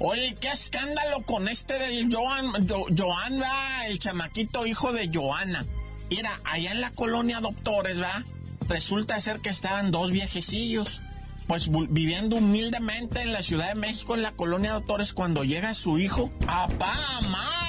Oye, 0.01 0.35
qué 0.41 0.49
escándalo 0.49 1.23
con 1.23 1.49
este 1.49 1.79
del 1.79 2.13
Joan, 2.15 2.67
Jo- 2.69 2.87
Joan, 2.97 3.41
va, 3.41 3.87
el 3.87 3.99
chamaquito 3.99 4.67
hijo 4.67 4.93
de 4.93 5.09
Joana. 5.13 5.65
Mira, 6.11 6.39
allá 6.45 6.73
en 6.73 6.81
la 6.81 6.91
colonia 6.91 7.41
Doctores, 7.41 8.03
va, 8.03 8.23
resulta 8.69 9.21
ser 9.21 9.41
que 9.41 9.49
estaban 9.49 9.91
dos 9.93 10.11
viejecillos, 10.11 11.01
pues 11.47 11.71
viviendo 11.71 12.37
humildemente 12.37 13.23
en 13.23 13.33
la 13.33 13.43
Ciudad 13.43 13.69
de 13.69 13.75
México, 13.77 14.15
en 14.15 14.23
la 14.23 14.33
colonia 14.33 14.73
Doctores, 14.73 15.15
cuando 15.15 15.43
llega 15.45 15.73
su 15.75 15.99
hijo. 15.99 16.31
¡Apá, 16.47 16.95
mamá! 17.23 17.64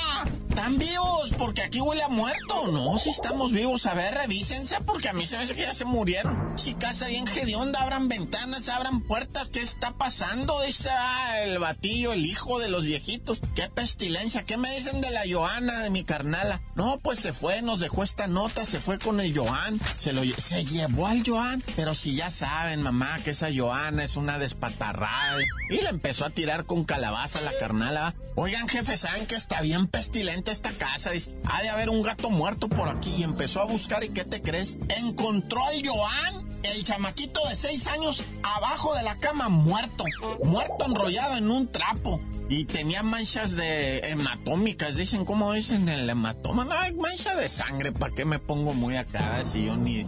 ¿Están 0.56 0.78
vivos? 0.78 1.32
Porque 1.38 1.64
aquí 1.64 1.82
huele 1.82 2.02
a 2.02 2.08
muerto. 2.08 2.68
No, 2.72 2.98
si 2.98 3.10
estamos 3.10 3.52
vivos. 3.52 3.86
A 3.88 3.94
ver, 3.94 4.14
revísense, 4.14 4.78
porque 4.86 5.10
a 5.10 5.14
mí 5.14 5.28
se 5.28 5.36
me 5.36 5.44
hace 5.44 5.54
que 5.54 5.64
ya 5.64 5.74
se 5.74 5.84
murieron. 5.84 6.58
Si 6.58 6.76
casa 6.76 7.08
bien 7.08 7.28
hedionda, 7.28 7.82
abran 7.82 8.08
ventanas, 8.08 8.70
abran 8.70 9.02
puertas. 9.02 9.50
¿Qué 9.50 9.60
está 9.60 9.92
pasando? 9.92 10.62
Dice 10.62 10.90
ah, 10.92 11.42
el 11.42 11.60
batillo, 11.60 12.14
el 12.14 12.26
hijo 12.26 12.58
de 12.60 12.70
los 12.70 12.86
viejitos. 12.86 13.42
¡Qué 13.54 13.68
pestilencia! 13.68 14.44
¿Qué 14.44 14.56
me 14.56 14.74
dicen 14.74 15.02
de 15.02 15.10
la 15.10 15.24
Joana, 15.30 15.82
de 15.82 15.90
mi 15.90 16.06
carnala? 16.06 16.62
No, 16.76 17.00
pues 17.00 17.20
se 17.20 17.34
fue, 17.34 17.62
nos 17.62 17.82
dejó 17.82 18.04
esta 18.04 18.28
nota, 18.28 18.64
se 18.64 18.80
fue 18.80 18.98
con 18.98 19.20
el 19.20 19.38
Joan. 19.38 19.78
Se, 19.98 20.14
lo, 20.14 20.24
se 20.38 20.64
llevó 20.64 21.08
al 21.08 21.22
Joan. 21.28 21.62
Pero 21.76 21.94
si 21.94 22.16
ya 22.16 22.30
saben, 22.30 22.82
mamá, 22.82 23.20
que 23.26 23.32
esa 23.32 23.50
Joana 23.54 24.06
es 24.06 24.16
una 24.16 24.40
despatarrada. 24.40 25.36
Y 25.70 25.82
le 25.82 25.90
empezó 25.90 26.24
a 26.24 26.30
tirar 26.30 26.64
con 26.64 26.86
calabaza 26.86 27.42
la 27.42 27.58
carnala. 27.58 28.16
Oigan, 28.36 28.70
jefe, 28.70 28.96
¿saben 28.96 29.26
que 29.26 29.36
está 29.36 29.60
bien 29.62 29.88
pestilente 29.88 30.45
esta 30.52 30.72
casa? 30.72 31.12
Dice, 31.12 31.32
ha 31.46 31.62
de 31.62 31.70
haber 31.70 31.90
un 31.90 32.02
gato 32.02 32.30
muerto 32.30 32.68
por 32.68 32.90
aquí. 32.90 33.14
Y 33.18 33.24
empezó 33.24 33.62
a 33.62 33.66
buscar, 33.66 34.04
¿y 34.04 34.10
qué 34.10 34.24
te 34.24 34.42
crees? 34.42 34.78
Encontró 34.90 35.64
al 35.66 35.82
Joan, 35.86 36.60
el 36.64 36.84
chamaquito 36.84 37.48
de 37.48 37.56
seis 37.56 37.88
años, 37.88 38.24
abajo 38.44 38.96
de 38.96 39.04
la 39.04 39.16
cama, 39.16 39.50
muerto. 39.50 40.04
Muerto 40.44 40.86
enrollado 40.86 41.38
en 41.38 41.50
un 41.50 41.68
trapo. 41.72 42.20
Y 42.48 42.66
tenía 42.66 43.02
manchas 43.02 43.56
de 43.56 44.00
hematómicas, 44.10 44.96
dicen, 44.96 45.26
¿cómo 45.26 45.54
dicen 45.54 45.90
el 45.90 46.08
hematoma? 46.08 46.64
No, 46.64 46.74
hay 46.74 46.94
mancha 46.94 47.34
de 47.36 47.50
sangre, 47.50 47.92
¿para 47.92 48.14
qué 48.14 48.24
me 48.24 48.38
pongo 48.38 48.74
muy 48.74 48.96
acá 48.98 49.44
si 49.44 49.66
yo 49.66 49.76
ni... 49.76 50.06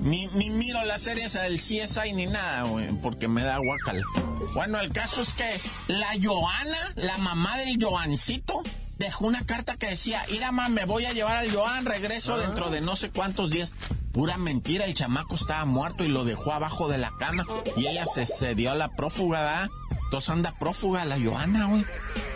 Ni, 0.00 0.28
ni 0.28 0.48
miro 0.48 0.82
las 0.86 1.02
series 1.02 1.34
del 1.34 1.56
CSI 1.56 2.14
ni 2.14 2.24
nada, 2.24 2.62
güey, 2.62 2.90
porque 3.02 3.28
me 3.28 3.42
da 3.42 3.58
guacala. 3.58 4.02
Bueno, 4.54 4.80
el 4.80 4.92
caso 4.92 5.20
es 5.20 5.34
que 5.34 5.60
la 5.88 6.12
Joana, 6.22 6.92
la 6.96 7.18
mamá 7.18 7.58
del 7.58 7.76
Joancito, 7.78 8.62
dejó 9.00 9.26
una 9.26 9.44
carta 9.44 9.76
que 9.76 9.86
decía, 9.88 10.24
mira, 10.30 10.52
mamá, 10.52 10.68
me 10.68 10.84
voy 10.84 11.06
a 11.06 11.12
llevar 11.12 11.36
al 11.38 11.50
Joan, 11.50 11.86
regreso 11.86 12.36
dentro 12.36 12.70
de 12.70 12.80
no 12.80 12.94
sé 12.96 13.10
cuántos 13.10 13.50
días. 13.50 13.74
Pura 14.12 14.36
mentira, 14.36 14.84
el 14.84 14.94
chamaco 14.94 15.34
estaba 15.34 15.64
muerto 15.64 16.04
y 16.04 16.08
lo 16.08 16.24
dejó 16.24 16.52
abajo 16.52 16.88
de 16.88 16.98
la 16.98 17.10
cama. 17.18 17.44
Y 17.76 17.86
ella 17.86 18.04
se, 18.06 18.54
dio 18.54 18.70
a 18.70 18.74
la 18.74 18.94
prófuga, 18.94 19.40
¿verdad? 19.40 19.70
Entonces 20.04 20.30
anda 20.30 20.52
prófuga 20.58 21.04
la 21.04 21.18
Joana, 21.20 21.66
güey. 21.66 21.84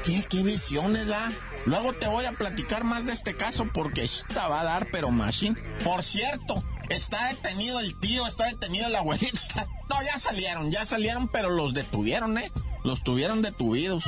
¿Qué, 0.05 0.25
qué 0.29 0.43
visiones, 0.43 1.07
¿verdad? 1.07 1.33
Luego 1.67 1.93
te 1.95 2.07
voy 2.09 2.25
a 2.27 2.33
platicar 2.33 2.85
más 2.85 3.07
de 3.07 3.13
este 3.13 3.37
caso 3.37 3.67
porque 3.73 4.05
esta 4.05 4.49
va 4.49 4.61
a 4.61 4.65
dar, 4.65 4.87
pero 4.93 5.11
machine. 5.11 5.57
Por 5.83 6.03
cierto, 6.03 6.63
está 6.89 7.29
detenido 7.29 7.81
el 7.81 7.99
tío, 8.01 8.27
está 8.27 8.45
detenido 8.47 8.87
el 8.87 8.95
abuelito. 8.97 9.37
está- 9.37 9.67
No, 9.91 9.97
ya 10.03 10.19
salieron, 10.19 10.71
ya 10.71 10.85
salieron, 10.85 11.29
pero 11.29 11.51
los 11.51 11.75
detuvieron, 11.75 12.39
¿eh? 12.39 12.51
Los 12.85 13.03
tuvieron 13.03 13.43
detuvidos. 13.43 14.05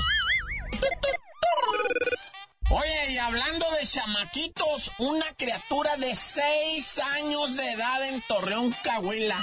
Oye, 2.76 3.12
y 3.14 3.16
hablando 3.16 3.64
de 3.80 3.86
chamaquitos, 3.86 4.92
una 4.98 5.24
criatura 5.38 5.96
de 5.96 6.14
seis 6.14 7.00
años 7.16 7.56
de 7.56 7.72
edad 7.72 8.06
en 8.06 8.20
Torreón, 8.28 8.76
Cahuila. 8.84 9.42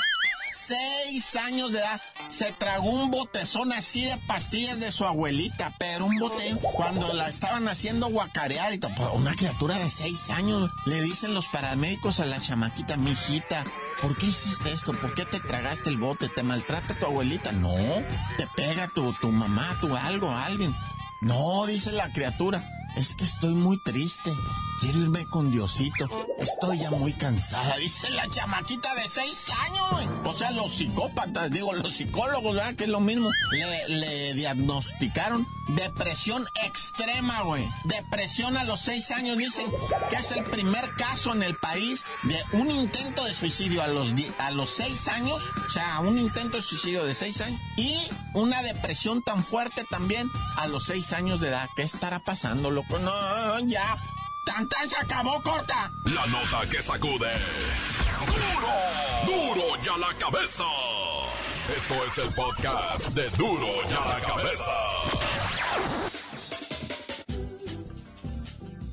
Seis 0.52 1.36
años 1.38 1.72
de 1.72 1.80
edad. 1.80 2.00
Se 2.28 2.52
tragó 2.52 2.92
un 2.92 3.10
botezón 3.10 3.74
así 3.74 4.06
de 4.06 4.18
pastillas 4.28 4.80
de 4.80 4.92
su 4.92 5.06
abuelita, 5.06 5.74
pero 5.80 6.06
un 6.06 6.20
botellón. 6.20 6.60
Cuando 6.60 7.12
la 7.14 7.28
estaban 7.28 7.68
haciendo 7.68 8.08
guacarear 8.10 8.72
y. 8.76 8.78
Pues, 8.78 8.94
Una 9.14 9.34
criatura 9.34 9.80
de 9.80 9.90
seis 9.90 10.30
años. 10.30 10.70
Le 10.86 11.02
dicen 11.02 11.34
los 11.34 11.48
paramédicos 11.48 12.20
a 12.20 12.26
la 12.26 12.40
chamaquita, 12.40 12.98
mijita, 12.98 13.64
¿por 14.00 14.16
qué 14.16 14.28
hiciste 14.28 14.72
esto? 14.72 14.94
¿Por 14.94 15.16
qué 15.16 15.26
te 15.26 15.40
tragaste 15.40 15.90
el 15.90 15.98
bote? 15.98 16.30
¿Te 16.30 16.44
maltrata 16.44 17.00
tu 17.00 17.08
abuelita? 17.08 17.52
No. 17.52 17.74
¿Te 18.38 18.46
pega 18.56 18.90
tu, 18.94 19.12
tu 19.14 19.32
mamá, 19.32 19.76
tu 19.82 19.96
algo, 19.98 20.30
alguien? 20.30 20.76
No, 21.22 21.66
dice 21.66 21.94
la 21.94 22.12
criatura. 22.12 22.62
Es 22.96 23.16
que 23.16 23.24
estoy 23.24 23.56
muy 23.56 23.78
triste. 23.80 24.32
Quiero 24.80 25.00
irme 25.00 25.26
con 25.26 25.52
Diosito. 25.52 26.08
Estoy 26.38 26.80
ya 26.80 26.92
muy 26.92 27.14
cansada. 27.14 27.76
Dice 27.78 28.10
la 28.12 28.28
chamaquita 28.28 28.94
de 28.94 29.08
seis 29.08 29.50
años. 29.66 29.90
güey. 29.92 30.08
O 30.26 30.34
sea, 30.34 30.52
los 30.52 30.74
psicópatas, 30.74 31.50
digo, 31.50 31.74
los 31.74 31.94
psicólogos, 31.94 32.56
¿verdad? 32.56 32.76
Que 32.76 32.84
es 32.84 32.90
lo 32.90 33.00
mismo. 33.00 33.30
Le, 33.88 34.34
diagnosticaron 34.36 35.48
depresión 35.70 36.46
extrema, 36.64 37.42
güey. 37.42 37.68
Depresión 37.86 38.58
a 38.58 38.64
los 38.64 38.82
seis 38.82 39.10
años. 39.12 39.38
Dicen 39.38 39.72
que 40.10 40.18
es 40.18 40.32
el 40.32 40.44
primer 40.44 40.94
caso 40.96 41.34
en 41.34 41.42
el 41.42 41.56
país 41.56 42.06
de 42.24 42.38
un 42.52 42.70
intento 42.70 43.24
de 43.24 43.34
suicidio 43.34 43.82
a 43.82 43.88
los, 43.88 44.14
a 44.38 44.52
los 44.52 44.70
seis 44.70 45.08
años. 45.08 45.44
O 45.66 45.70
sea, 45.70 46.00
un 46.00 46.20
intento 46.20 46.58
de 46.58 46.64
suicidio 46.64 47.06
de 47.06 47.16
seis 47.16 47.42
años. 47.42 47.60
Y 47.76 47.98
una 48.34 48.62
depresión 48.62 49.24
tan 49.24 49.44
fuerte 49.44 49.84
también 49.90 50.30
a 50.58 50.68
los 50.68 50.86
seis 50.86 51.14
años 51.14 51.40
de 51.40 51.48
edad. 51.50 51.70
¿Qué 51.76 51.82
estará 51.84 52.20
pasando, 52.20 52.70
No, 52.90 53.60
ya. 53.68 53.98
Tan 54.46 54.68
tan 54.68 54.90
se 54.90 54.98
acabó, 54.98 55.42
corta. 55.42 55.90
La 56.06 56.26
nota 56.28 56.70
que 56.70 56.82
sacude. 56.82 57.32
¡Duro! 59.26 59.56
¡Duro 59.56 59.64
y 59.84 59.88
a 59.90 59.98
la 59.98 60.14
cabeza! 60.18 60.64
Esto 61.76 61.94
es 62.06 62.18
el 62.18 62.34
podcast 62.34 63.08
de 63.10 63.30
Duro 63.32 63.68
y 63.90 63.94
a 63.94 64.20
la 64.20 64.20
cabeza. 64.26 64.72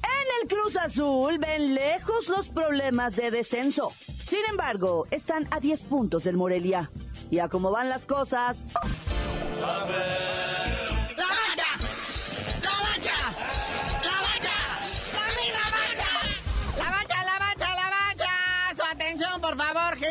En 0.05 0.43
el 0.43 0.49
Cruz 0.49 0.77
Azul 0.77 1.39
ven 1.39 1.75
lejos 1.75 2.29
los 2.29 2.47
problemas 2.49 3.17
de 3.17 3.31
descenso. 3.33 3.93
Sin 4.23 4.41
embargo, 4.49 5.07
están 5.11 5.49
a 5.51 5.59
10 5.59 5.85
puntos 5.87 6.25
del 6.25 6.37
Morelia. 6.37 6.91
Y 7.31 7.39
a 7.41 7.49
cómo 7.49 7.71
van 7.71 7.89
las 7.89 8.07
cosas, 8.07 8.73
¡La 9.61 9.85
mancha! 9.85 10.40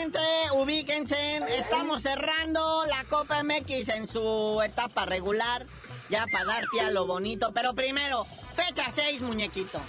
Gente, 0.09 0.51
ubíquense. 0.53 1.39
Estamos 1.57 2.01
cerrando 2.01 2.85
la 2.85 3.03
Copa 3.09 3.43
MX 3.43 3.89
en 3.89 4.07
su 4.07 4.61
etapa 4.63 5.05
regular. 5.05 5.65
Ya 6.09 6.25
para 6.31 6.45
dar 6.45 6.63
pie 6.71 6.81
a 6.81 6.91
lo 6.91 7.05
bonito. 7.05 7.51
Pero 7.53 7.73
primero, 7.73 8.25
fecha 8.55 8.91
6, 8.93 9.21
muñequito. 9.21 9.79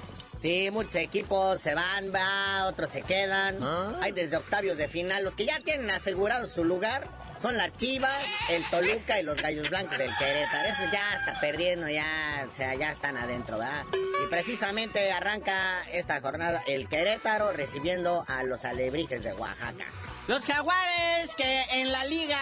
Sí, 0.40 0.70
muchos 0.70 0.94
equipos 0.96 1.60
se 1.60 1.74
van, 1.74 2.14
va, 2.14 2.66
otros 2.66 2.90
se 2.90 3.02
quedan. 3.02 3.58
Hay 4.00 4.12
desde 4.12 4.38
octavios 4.38 4.78
de 4.78 4.88
final. 4.88 5.22
Los 5.22 5.34
que 5.34 5.44
ya 5.44 5.60
tienen 5.60 5.90
asegurado 5.90 6.46
su 6.46 6.64
lugar 6.64 7.06
son 7.40 7.56
las 7.56 7.72
Chivas, 7.76 8.22
el 8.48 8.64
Toluca 8.70 9.20
y 9.20 9.22
los 9.22 9.36
Gallos 9.36 9.68
Blancos 9.68 9.98
del 9.98 10.14
Querétaro. 10.16 10.68
Esos 10.68 10.90
ya 10.90 11.14
está 11.14 11.40
perdiendo, 11.40 11.88
ya, 11.88 12.46
o 12.48 12.52
sea, 12.52 12.74
ya 12.74 12.90
están 12.90 13.18
adentro, 13.18 13.58
¿verdad? 13.58 13.84
Y 13.92 14.28
precisamente 14.28 15.12
arranca 15.12 15.82
esta 15.90 16.20
jornada 16.20 16.62
el 16.66 16.88
Querétaro 16.88 17.52
recibiendo 17.52 18.24
a 18.26 18.42
los 18.42 18.64
Alebrijes 18.64 19.22
de 19.22 19.34
Oaxaca. 19.34 19.84
Los 20.26 20.44
jaguares 20.46 21.34
que 21.34 21.62
en 21.72 21.92
la 21.92 22.04
liga 22.04 22.38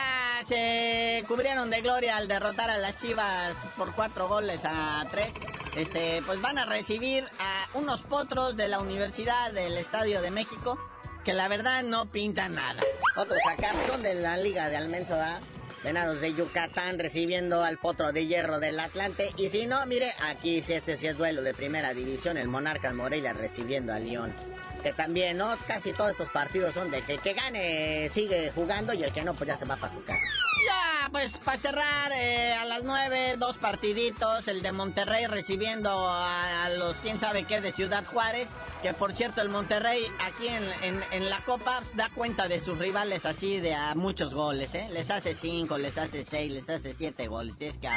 se 0.46 1.24
cubrieron 1.26 1.70
de 1.70 1.80
gloria 1.80 2.16
al 2.16 2.28
derrotar 2.28 2.70
a 2.70 2.76
las 2.78 2.96
Chivas 2.96 3.56
por 3.76 3.94
cuatro 3.94 4.28
goles 4.28 4.60
a 4.64 5.06
tres, 5.10 5.28
este, 5.76 6.22
pues 6.26 6.40
van 6.40 6.58
a 6.58 6.64
recibir 6.64 7.24
a 7.38 7.78
unos 7.78 8.02
potros 8.02 8.56
de 8.56 8.68
la 8.68 8.80
Universidad 8.80 9.52
del 9.52 9.76
Estadio 9.76 10.20
de 10.22 10.30
México 10.30 10.78
que 11.24 11.34
la 11.34 11.48
verdad 11.48 11.82
no 11.82 12.10
pintan 12.10 12.54
nada. 12.54 12.82
Otros 13.16 13.40
acá 13.50 13.72
son 13.86 14.02
de 14.02 14.14
la 14.14 14.36
liga 14.36 14.68
de 14.68 14.76
Almenso, 14.76 15.14
¿verdad? 15.14 15.40
Venados 15.84 16.20
de 16.20 16.34
Yucatán 16.34 16.98
recibiendo 16.98 17.62
al 17.62 17.78
potro 17.78 18.12
de 18.12 18.26
hierro 18.26 18.58
del 18.58 18.80
Atlante. 18.80 19.32
Y 19.36 19.48
si 19.48 19.66
no, 19.66 19.84
mire, 19.86 20.12
aquí 20.22 20.62
si 20.62 20.72
este 20.72 20.96
sí 20.96 21.06
es 21.06 21.16
duelo 21.16 21.42
de 21.42 21.54
primera 21.54 21.94
división, 21.94 22.36
el 22.36 22.48
Monarcas 22.48 22.94
Morelia 22.94 23.32
recibiendo 23.32 23.92
a 23.92 23.98
León. 23.98 24.34
Que 24.82 24.92
también, 24.92 25.36
¿no? 25.36 25.56
Casi 25.66 25.92
todos 25.92 26.10
estos 26.12 26.30
partidos 26.30 26.74
son 26.74 26.90
de 26.90 27.02
que 27.02 27.14
el 27.14 27.20
que 27.20 27.34
gane 27.34 28.08
sigue 28.08 28.50
jugando 28.54 28.92
y 28.92 29.04
el 29.04 29.12
que 29.12 29.22
no, 29.22 29.34
pues 29.34 29.48
ya 29.48 29.56
se 29.56 29.66
va 29.66 29.76
para 29.76 29.92
su 29.92 30.02
casa. 30.02 30.26
Ya, 30.68 31.08
pues 31.10 31.32
para 31.38 31.56
cerrar, 31.56 32.12
eh, 32.12 32.52
a 32.52 32.66
las 32.66 32.84
nueve, 32.84 33.36
dos 33.38 33.56
partiditos. 33.56 34.46
El 34.48 34.60
de 34.60 34.72
Monterrey 34.72 35.26
recibiendo 35.26 35.88
a, 36.10 36.68
los 36.76 36.96
quién 36.96 37.18
sabe 37.18 37.44
qué 37.44 37.62
de 37.62 37.72
Ciudad 37.72 38.04
Juárez. 38.04 38.48
Que 38.82 38.92
por 38.92 39.14
cierto, 39.14 39.40
el 39.40 39.48
Monterrey 39.48 40.04
aquí 40.20 40.46
en, 40.46 41.02
en, 41.10 41.30
la 41.30 41.42
Copa 41.46 41.82
da 41.94 42.10
cuenta 42.14 42.48
de 42.48 42.60
sus 42.60 42.76
rivales 42.78 43.24
así 43.24 43.60
de 43.60 43.74
a 43.74 43.94
muchos 43.94 44.34
goles, 44.34 44.74
¿eh? 44.74 44.88
Les 44.92 45.10
hace 45.10 45.34
cinco, 45.34 45.78
les 45.78 45.96
hace 45.96 46.22
seis, 46.24 46.52
les 46.52 46.68
hace 46.68 46.94
siete 46.94 47.28
goles. 47.28 47.54
Es 47.60 47.78
que. 47.78 47.88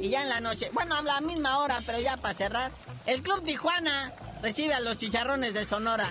Y 0.00 0.08
ya 0.08 0.22
en 0.22 0.30
la 0.30 0.40
noche, 0.40 0.70
bueno, 0.72 0.94
a 0.94 1.02
la 1.02 1.20
misma 1.20 1.58
hora, 1.58 1.80
pero 1.84 2.00
ya 2.00 2.16
para 2.16 2.32
cerrar, 2.32 2.72
el 3.04 3.22
Club 3.22 3.44
Tijuana 3.44 4.10
recibe 4.42 4.72
a 4.72 4.80
los 4.80 4.96
chicharrones 4.96 5.52
de 5.52 5.66
Sonora. 5.66 6.10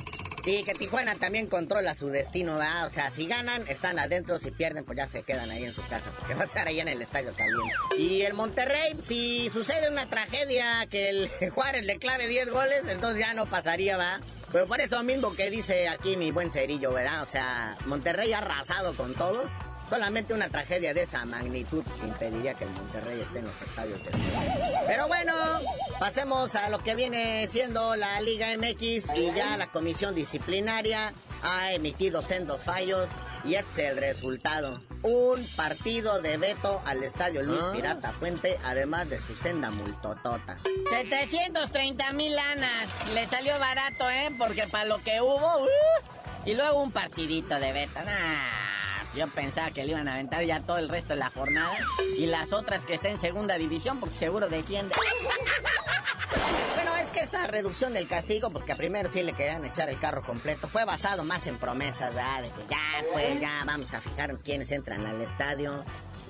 Sí, 0.50 0.64
que 0.64 0.74
Tijuana 0.74 1.14
también 1.14 1.46
controla 1.46 1.94
su 1.94 2.08
destino, 2.08 2.54
¿verdad? 2.54 2.88
O 2.88 2.90
sea, 2.90 3.12
si 3.12 3.28
ganan, 3.28 3.68
están 3.68 4.00
adentro, 4.00 4.40
si 4.40 4.50
pierden, 4.50 4.84
pues 4.84 4.98
ya 4.98 5.06
se 5.06 5.22
quedan 5.22 5.52
ahí 5.52 5.64
en 5.64 5.74
su 5.74 5.86
casa, 5.86 6.10
porque 6.18 6.34
va 6.34 6.42
a 6.42 6.46
estar 6.46 6.68
ahí 6.68 6.80
en 6.80 6.88
el 6.88 7.00
estadio 7.04 7.32
también. 7.34 7.60
Y 8.00 8.24
el 8.24 8.34
Monterrey, 8.34 8.96
si 9.04 9.48
sucede 9.52 9.92
una 9.92 10.08
tragedia 10.08 10.88
que 10.90 11.10
el 11.10 11.30
Juárez 11.54 11.84
le 11.84 12.00
clave 12.00 12.28
10 12.28 12.50
goles, 12.50 12.88
entonces 12.88 13.20
ya 13.20 13.36
no 13.36 13.46
pasaría, 13.46 13.96
¿va? 13.96 14.22
Pero 14.52 14.66
por 14.66 14.82
eso 14.82 15.04
mismo 15.04 15.36
que 15.36 15.52
dice 15.52 15.88
aquí 15.88 16.18
mi 16.18 16.32
buen 16.32 16.52
cerillo, 16.52 16.92
¿verdad? 16.92 17.22
O 17.22 17.28
sea, 17.28 17.78
Monterrey 17.86 18.34
ha 18.34 18.40
arrasado 18.40 18.96
con 18.96 19.14
todos. 19.14 19.52
Solamente 19.90 20.34
una 20.34 20.50
tragedia 20.50 20.94
de 20.94 21.04
esa 21.04 21.26
magnitud 21.26 21.84
impediría 22.04 22.54
que 22.54 22.66
el 22.66 22.70
Monterrey 22.72 23.20
esté 23.20 23.40
en 23.40 23.46
los 23.46 23.62
estadios 23.62 24.04
del 24.04 24.14
Pero 24.86 25.08
bueno, 25.08 25.34
pasemos 26.00 26.56
a 26.56 26.70
lo 26.70 26.84
que 26.84 26.96
viene 26.96 27.48
siendo 27.48 27.96
la 27.96 28.22
Liga 28.22 28.48
MX 28.56 29.10
y 29.16 29.34
ya 29.36 29.58
la 29.58 29.72
comisión 29.72 30.14
disciplinaria 30.14 31.14
ha 31.42 31.74
emitido 31.74 32.22
sendos 32.22 32.64
fallos 32.64 33.10
y 33.44 33.56
este 33.56 33.88
es 33.88 33.92
el 33.94 33.98
resultado. 33.98 34.82
Un 35.02 35.48
partido 35.56 36.22
de 36.22 36.38
veto 36.38 36.82
al 36.86 37.04
estadio 37.04 37.42
Luis 37.42 37.64
Pirata 37.74 38.12
Fuente, 38.12 38.60
además 38.64 39.10
de 39.10 39.20
su 39.20 39.34
senda 39.34 39.72
multotota. 39.72 40.58
730 40.90 42.14
mil 42.14 42.36
lanas. 42.36 42.90
Le 43.14 43.26
salió 43.28 43.58
barato, 43.58 44.10
¿eh? 44.10 44.30
Porque 44.38 44.68
para 44.68 44.86
lo 44.86 45.02
que 45.02 45.22
hubo... 45.22 45.64
¡uh! 45.64 46.20
y 46.46 46.56
luego 46.56 46.82
un 46.82 46.92
partidito 46.92 47.60
de 47.60 47.74
beta. 47.74 48.04
Nah, 48.04 48.59
yo 49.16 49.28
pensaba 49.28 49.72
que 49.72 49.84
le 49.84 49.92
iban 49.92 50.08
a 50.08 50.14
aventar 50.14 50.44
ya 50.44 50.60
todo 50.60 50.78
el 50.78 50.90
resto 50.90 51.14
de 51.14 51.20
la 51.20 51.30
jornada. 51.30 51.76
Y 52.18 52.28
las 52.28 52.54
otras 52.54 52.86
que 52.86 52.96
estén 52.96 53.14
en 53.14 53.20
segunda 53.20 53.58
división, 53.58 54.00
porque 54.00 54.16
seguro 54.16 54.50
desciende. 54.50 54.96
Esta 57.22 57.48
reducción 57.48 57.94
del 57.94 58.08
castigo, 58.08 58.50
porque 58.50 58.76
primero 58.76 59.12
sí 59.12 59.24
le 59.24 59.34
querían 59.34 59.66
echar 59.66 59.90
el 59.90 60.00
carro 60.00 60.24
completo, 60.24 60.68
fue 60.68 60.86
basado 60.86 61.26
más 61.26 61.48
en 61.48 61.58
promesas, 61.58 62.16
¿verdad? 62.16 62.44
De 62.44 62.50
que 62.50 62.62
ya, 62.70 63.04
pues 63.12 63.42
ya 63.42 63.64
vamos 63.66 63.94
a 63.94 64.00
fijarnos 64.00 64.42
quiénes 64.42 64.72
entran 64.72 65.06
al 65.06 65.22
estadio, 65.22 65.84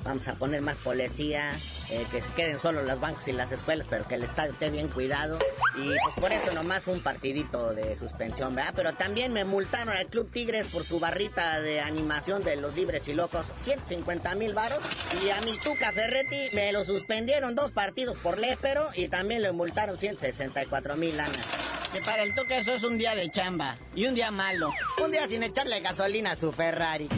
vamos 0.03 0.27
a 0.27 0.35
poner 0.35 0.61
más 0.61 0.77
policía, 0.77 1.57
eh, 1.89 2.05
que 2.11 2.21
se 2.21 2.29
queden 2.33 2.59
solo 2.59 2.83
los 2.83 2.99
bancos 2.99 3.27
y 3.27 3.33
las 3.33 3.51
escuelas, 3.51 3.87
pero 3.89 4.07
que 4.07 4.15
el 4.15 4.23
estadio 4.23 4.53
esté 4.53 4.69
bien 4.69 4.87
cuidado. 4.87 5.37
Y 5.77 5.89
pues 6.03 6.15
por 6.19 6.31
eso 6.31 6.53
nomás 6.53 6.87
un 6.87 7.01
partidito 7.01 7.73
de 7.73 7.95
suspensión, 7.95 8.55
¿verdad? 8.55 8.73
Pero 8.75 8.93
también 8.93 9.33
me 9.33 9.45
multaron 9.45 9.95
al 9.95 10.07
Club 10.07 10.31
Tigres 10.31 10.67
por 10.67 10.83
su 10.83 10.99
barrita 10.99 11.59
de 11.61 11.81
animación 11.81 12.43
de 12.43 12.55
los 12.55 12.75
libres 12.75 13.07
y 13.07 13.13
locos, 13.13 13.51
150 13.57 14.35
mil 14.35 14.53
varos. 14.53 14.79
Y 15.23 15.29
a 15.29 15.41
mi 15.41 15.57
Tuca 15.57 15.91
Ferretti 15.91 16.55
me 16.55 16.71
lo 16.71 16.83
suspendieron 16.83 17.55
dos 17.55 17.71
partidos 17.71 18.17
por 18.17 18.37
lépero 18.39 18.87
y 18.95 19.07
también 19.07 19.41
le 19.41 19.51
multaron 19.51 19.97
164 19.97 20.78
mil 20.97 21.15
lanas. 21.15 21.45
Que 21.93 22.01
para 22.01 22.23
el 22.23 22.35
toque 22.35 22.59
eso 22.59 22.73
es 22.73 22.83
un 22.83 22.97
día 22.97 23.15
de 23.15 23.29
chamba 23.29 23.75
y 23.95 24.05
un 24.05 24.13
día 24.15 24.31
malo. 24.31 24.71
Un 25.03 25.11
día 25.11 25.27
sin 25.27 25.43
echarle 25.43 25.79
gasolina 25.81 26.31
a 26.31 26.35
su 26.35 26.51
Ferrari. 26.51 27.09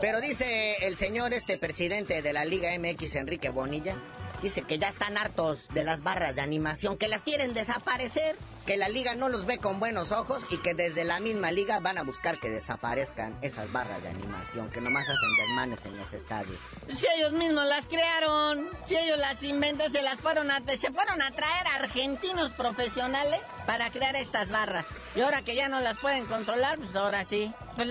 Pero 0.00 0.20
dice 0.20 0.76
el 0.86 0.96
señor, 0.96 1.32
este 1.32 1.58
presidente 1.58 2.22
de 2.22 2.32
la 2.32 2.44
Liga 2.44 2.70
MX, 2.78 3.16
Enrique 3.16 3.48
Bonilla, 3.48 3.96
dice 4.42 4.62
que 4.62 4.78
ya 4.78 4.88
están 4.88 5.16
hartos 5.16 5.68
de 5.68 5.84
las 5.84 6.02
barras 6.02 6.36
de 6.36 6.42
animación, 6.42 6.96
que 6.96 7.08
las 7.08 7.22
quieren 7.22 7.54
desaparecer, 7.54 8.36
que 8.66 8.76
la 8.76 8.88
liga 8.88 9.14
no 9.14 9.28
los 9.28 9.46
ve 9.46 9.58
con 9.58 9.80
buenos 9.80 10.12
ojos 10.12 10.46
y 10.50 10.58
que 10.58 10.74
desde 10.74 11.04
la 11.04 11.20
misma 11.20 11.50
liga 11.50 11.80
van 11.80 11.98
a 11.98 12.02
buscar 12.02 12.38
que 12.38 12.50
desaparezcan 12.50 13.36
esas 13.40 13.72
barras 13.72 14.02
de 14.02 14.10
animación, 14.10 14.70
que 14.70 14.80
nomás 14.80 15.08
hacen 15.08 15.36
desmanes 15.38 15.84
en 15.86 15.96
los 15.96 16.12
estadios. 16.12 16.58
Si 16.88 17.06
ellos 17.16 17.32
mismos 17.32 17.64
las 17.64 17.86
crearon, 17.86 18.68
si 18.86 18.96
ellos 18.96 19.18
las 19.18 19.42
inventan, 19.42 19.90
se 19.90 20.02
las 20.02 20.20
fueron 20.20 20.50
a, 20.50 20.58
se 20.76 20.90
fueron 20.92 21.22
a 21.22 21.30
traer 21.30 21.66
a 21.66 21.76
argentinos 21.76 22.50
profesionales 22.52 23.40
para 23.66 23.90
crear 23.90 24.16
estas 24.16 24.50
barras. 24.50 24.84
Y 25.14 25.20
ahora 25.20 25.42
que 25.42 25.54
ya 25.54 25.68
no 25.68 25.80
las 25.80 25.96
pueden 25.98 26.26
controlar, 26.26 26.78
pues 26.78 26.94
ahora 26.94 27.24
sí. 27.24 27.52
Pues, 27.74 27.88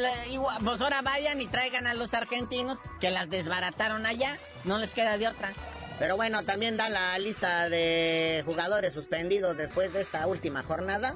pues 0.64 0.82
ahora 0.82 1.02
vayan 1.02 1.42
y 1.42 1.48
traigan 1.48 1.88
a 1.88 1.94
los 1.94 2.14
argentinos 2.14 2.78
que 3.00 3.10
las 3.10 3.30
desbarataron 3.30 4.06
allá. 4.06 4.38
No 4.64 4.78
les 4.78 4.94
queda 4.94 5.18
de 5.18 5.28
otra. 5.28 5.54
Pero 6.00 6.16
bueno, 6.16 6.44
también 6.44 6.78
da 6.78 6.90
la 6.90 7.18
lista 7.18 7.70
de 7.70 8.44
jugadores 8.46 8.94
suspendidos 8.94 9.58
después 9.58 9.94
de 9.94 10.02
esta 10.02 10.28
última 10.28 10.62
jornada. 10.62 11.16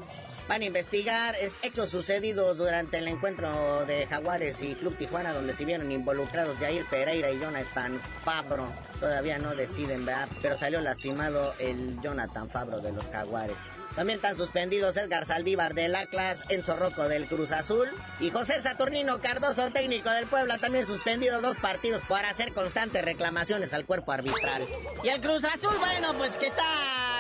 Van 0.52 0.64
a 0.64 0.66
investigar 0.66 1.34
es- 1.40 1.56
hechos 1.62 1.88
sucedidos 1.92 2.58
durante 2.58 2.98
el 2.98 3.08
encuentro 3.08 3.86
de 3.86 4.06
Jaguares 4.06 4.62
y 4.62 4.76
Club 4.76 4.98
Tijuana, 4.98 5.32
donde 5.32 5.56
se 5.56 5.64
vieron 5.64 5.90
involucrados 5.94 6.58
Jair 6.60 6.84
Pereira 6.90 7.32
y 7.32 7.40
Jonathan 7.40 7.98
Fabro. 8.26 8.68
Todavía 9.00 9.38
no 9.38 9.56
deciden, 9.56 10.06
¿verdad? 10.06 10.28
Pero 10.42 10.58
salió 10.58 10.82
lastimado 10.82 11.54
el 11.60 11.98
Jonathan 12.02 12.50
Fabro 12.50 12.80
de 12.80 12.92
los 12.92 13.06
Jaguares. 13.08 13.56
También 13.96 14.18
están 14.18 14.36
suspendidos 14.36 14.98
Edgar 14.98 15.26
Saldívar 15.26 15.74
del 15.74 15.96
Atlas, 15.96 16.44
Enzo 16.50 16.76
Rocco 16.76 17.08
del 17.08 17.28
Cruz 17.28 17.54
Azul 17.54 17.90
y 18.20 18.30
José 18.30 18.62
Saturnino 18.62 19.22
Cardoso, 19.22 19.70
técnico 19.72 20.10
del 20.10 20.26
Puebla, 20.28 20.58
también 20.58 20.86
suspendido 20.86 21.40
dos 21.42 21.56
partidos 21.58 22.02
por 22.10 22.26
hacer 22.26 22.54
constantes 22.54 23.04
reclamaciones 23.06 23.74
al 23.74 23.86
cuerpo 23.86 24.12
arbitral. 24.12 24.68
Y 25.04 25.08
el 25.10 25.22
Cruz 25.22 25.46
Azul, 25.46 25.76
bueno, 25.80 26.14
pues 26.18 26.32
que 26.38 26.48
está 26.48 26.64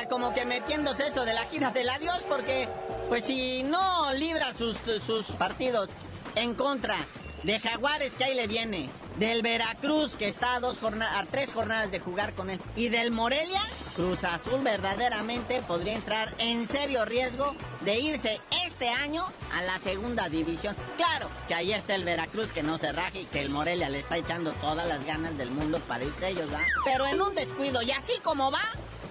como 0.09 0.33
que 0.33 0.43
metiéndose 0.45 1.07
eso 1.07 1.23
de 1.25 1.33
la 1.33 1.45
gira 1.45 1.71
del 1.71 1.89
adiós, 1.89 2.21
porque 2.27 2.67
pues 3.11 3.25
si 3.25 3.61
no 3.63 4.13
libra 4.13 4.53
sus, 4.53 4.77
sus 5.05 5.25
partidos 5.33 5.89
en 6.35 6.55
contra 6.55 6.95
de 7.43 7.59
Jaguares, 7.59 8.13
que 8.13 8.23
ahí 8.23 8.35
le 8.35 8.47
viene, 8.47 8.89
del 9.19 9.41
Veracruz, 9.41 10.15
que 10.15 10.29
está 10.29 10.55
a, 10.55 10.59
dos 10.61 10.79
a 10.81 11.25
tres 11.29 11.51
jornadas 11.51 11.91
de 11.91 11.99
jugar 11.99 12.33
con 12.35 12.49
él, 12.49 12.61
y 12.77 12.87
del 12.87 13.11
Morelia, 13.11 13.59
Cruz 13.97 14.23
Azul 14.23 14.61
verdaderamente 14.63 15.61
podría 15.63 15.95
entrar 15.95 16.33
en 16.37 16.65
serio 16.69 17.03
riesgo 17.03 17.53
de 17.81 17.99
irse 17.99 18.39
este 18.65 18.87
año 18.87 19.25
a 19.51 19.61
la 19.63 19.77
segunda 19.79 20.29
división. 20.29 20.73
Claro, 20.95 21.27
que 21.49 21.53
ahí 21.53 21.73
está 21.73 21.95
el 21.95 22.05
Veracruz 22.05 22.53
que 22.53 22.63
no 22.63 22.77
se 22.77 22.93
raje 22.93 23.23
y 23.23 23.25
que 23.25 23.41
el 23.41 23.49
Morelia 23.49 23.89
le 23.89 23.99
está 23.99 24.15
echando 24.15 24.53
todas 24.53 24.87
las 24.87 25.05
ganas 25.05 25.37
del 25.37 25.51
mundo 25.51 25.81
para 25.81 26.05
irse 26.05 26.29
ellos, 26.29 26.47
¿va? 26.53 26.61
Pero 26.85 27.05
en 27.05 27.21
un 27.21 27.35
descuido, 27.35 27.81
y 27.81 27.91
así 27.91 28.13
como 28.23 28.51
va, 28.51 28.63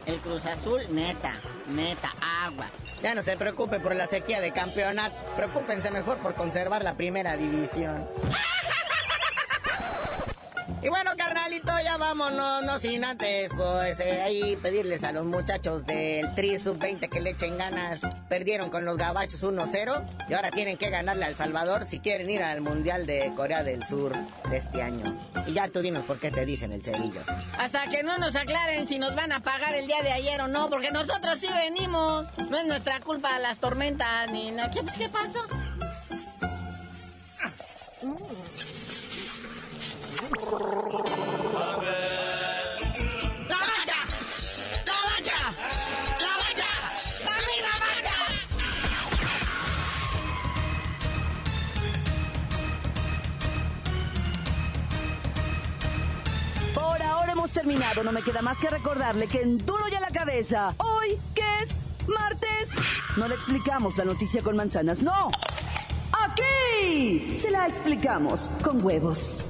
el 0.06 0.16
Cruz 0.18 0.44
Azul, 0.46 0.80
neta, 0.90 1.34
neta, 1.68 2.12
agua. 2.44 2.70
Ya 3.02 3.14
no 3.14 3.22
se 3.22 3.36
preocupe 3.36 3.80
por 3.80 3.94
la 3.94 4.06
sequía 4.06 4.40
de 4.40 4.52
campeonatos, 4.52 5.20
preocúpense 5.36 5.90
mejor 5.90 6.18
por 6.18 6.34
conservar 6.34 6.82
la 6.82 6.94
primera 6.94 7.36
división. 7.36 8.06
Y 10.82 10.88
bueno, 10.88 11.10
carnalito, 11.14 11.72
ya 11.84 11.98
vámonos, 11.98 12.62
no 12.62 12.78
sin 12.78 13.04
antes, 13.04 13.50
pues 13.54 14.00
eh, 14.00 14.22
ahí 14.22 14.56
pedirles 14.56 15.04
a 15.04 15.12
los 15.12 15.26
muchachos 15.26 15.84
del 15.84 16.34
Tri 16.34 16.58
Sub-20 16.58 17.10
que 17.10 17.20
le 17.20 17.30
echen 17.30 17.58
ganas. 17.58 18.00
Perdieron 18.30 18.70
con 18.70 18.86
los 18.86 18.96
gabachos 18.96 19.42
1-0 19.42 20.04
y 20.30 20.32
ahora 20.32 20.50
tienen 20.50 20.78
que 20.78 20.88
ganarle 20.88 21.26
al 21.26 21.36
Salvador 21.36 21.84
si 21.84 22.00
quieren 22.00 22.30
ir 22.30 22.42
al 22.42 22.62
Mundial 22.62 23.04
de 23.04 23.30
Corea 23.36 23.62
del 23.62 23.84
Sur 23.84 24.14
de 24.48 24.56
este 24.56 24.80
año. 24.80 25.18
Y 25.46 25.52
ya 25.52 25.68
tú 25.68 25.80
dinos 25.80 26.04
por 26.06 26.18
qué 26.18 26.30
te 26.30 26.46
dicen 26.46 26.72
el 26.72 26.82
cerillo. 26.82 27.20
Hasta 27.58 27.86
que 27.90 28.02
no 28.02 28.16
nos 28.16 28.34
aclaren 28.34 28.86
si 28.86 28.98
nos 28.98 29.14
van 29.14 29.32
a 29.32 29.40
pagar 29.40 29.74
el 29.74 29.86
día 29.86 30.02
de 30.02 30.12
ayer 30.12 30.40
o 30.40 30.48
no, 30.48 30.70
porque 30.70 30.90
nosotros 30.90 31.38
sí 31.38 31.48
venimos. 31.48 32.26
No 32.48 32.58
es 32.58 32.66
nuestra 32.66 33.00
culpa 33.00 33.38
las 33.38 33.58
tormentas 33.58 34.30
ni 34.30 34.50
nada. 34.50 34.70
¿Qué, 34.70 34.82
pues, 34.82 34.96
¿Qué 34.96 35.10
pasó? 35.10 35.40
¡La 38.02 38.49
terminado. 57.52 58.02
No 58.02 58.12
me 58.12 58.22
queda 58.22 58.42
más 58.42 58.58
que 58.58 58.70
recordarle 58.70 59.26
que 59.26 59.42
en 59.42 59.58
Duro 59.58 59.84
y 59.90 59.94
a 59.94 60.00
la 60.00 60.10
cabeza, 60.10 60.74
hoy, 60.78 61.18
que 61.34 61.42
es 61.62 61.74
martes, 62.08 62.70
no 63.16 63.28
le 63.28 63.34
explicamos 63.34 63.96
la 63.96 64.04
noticia 64.04 64.42
con 64.42 64.56
manzanas, 64.56 65.02
no. 65.02 65.30
Aquí 66.12 67.36
se 67.36 67.50
la 67.50 67.66
explicamos 67.66 68.50
con 68.62 68.84
huevos. 68.84 69.49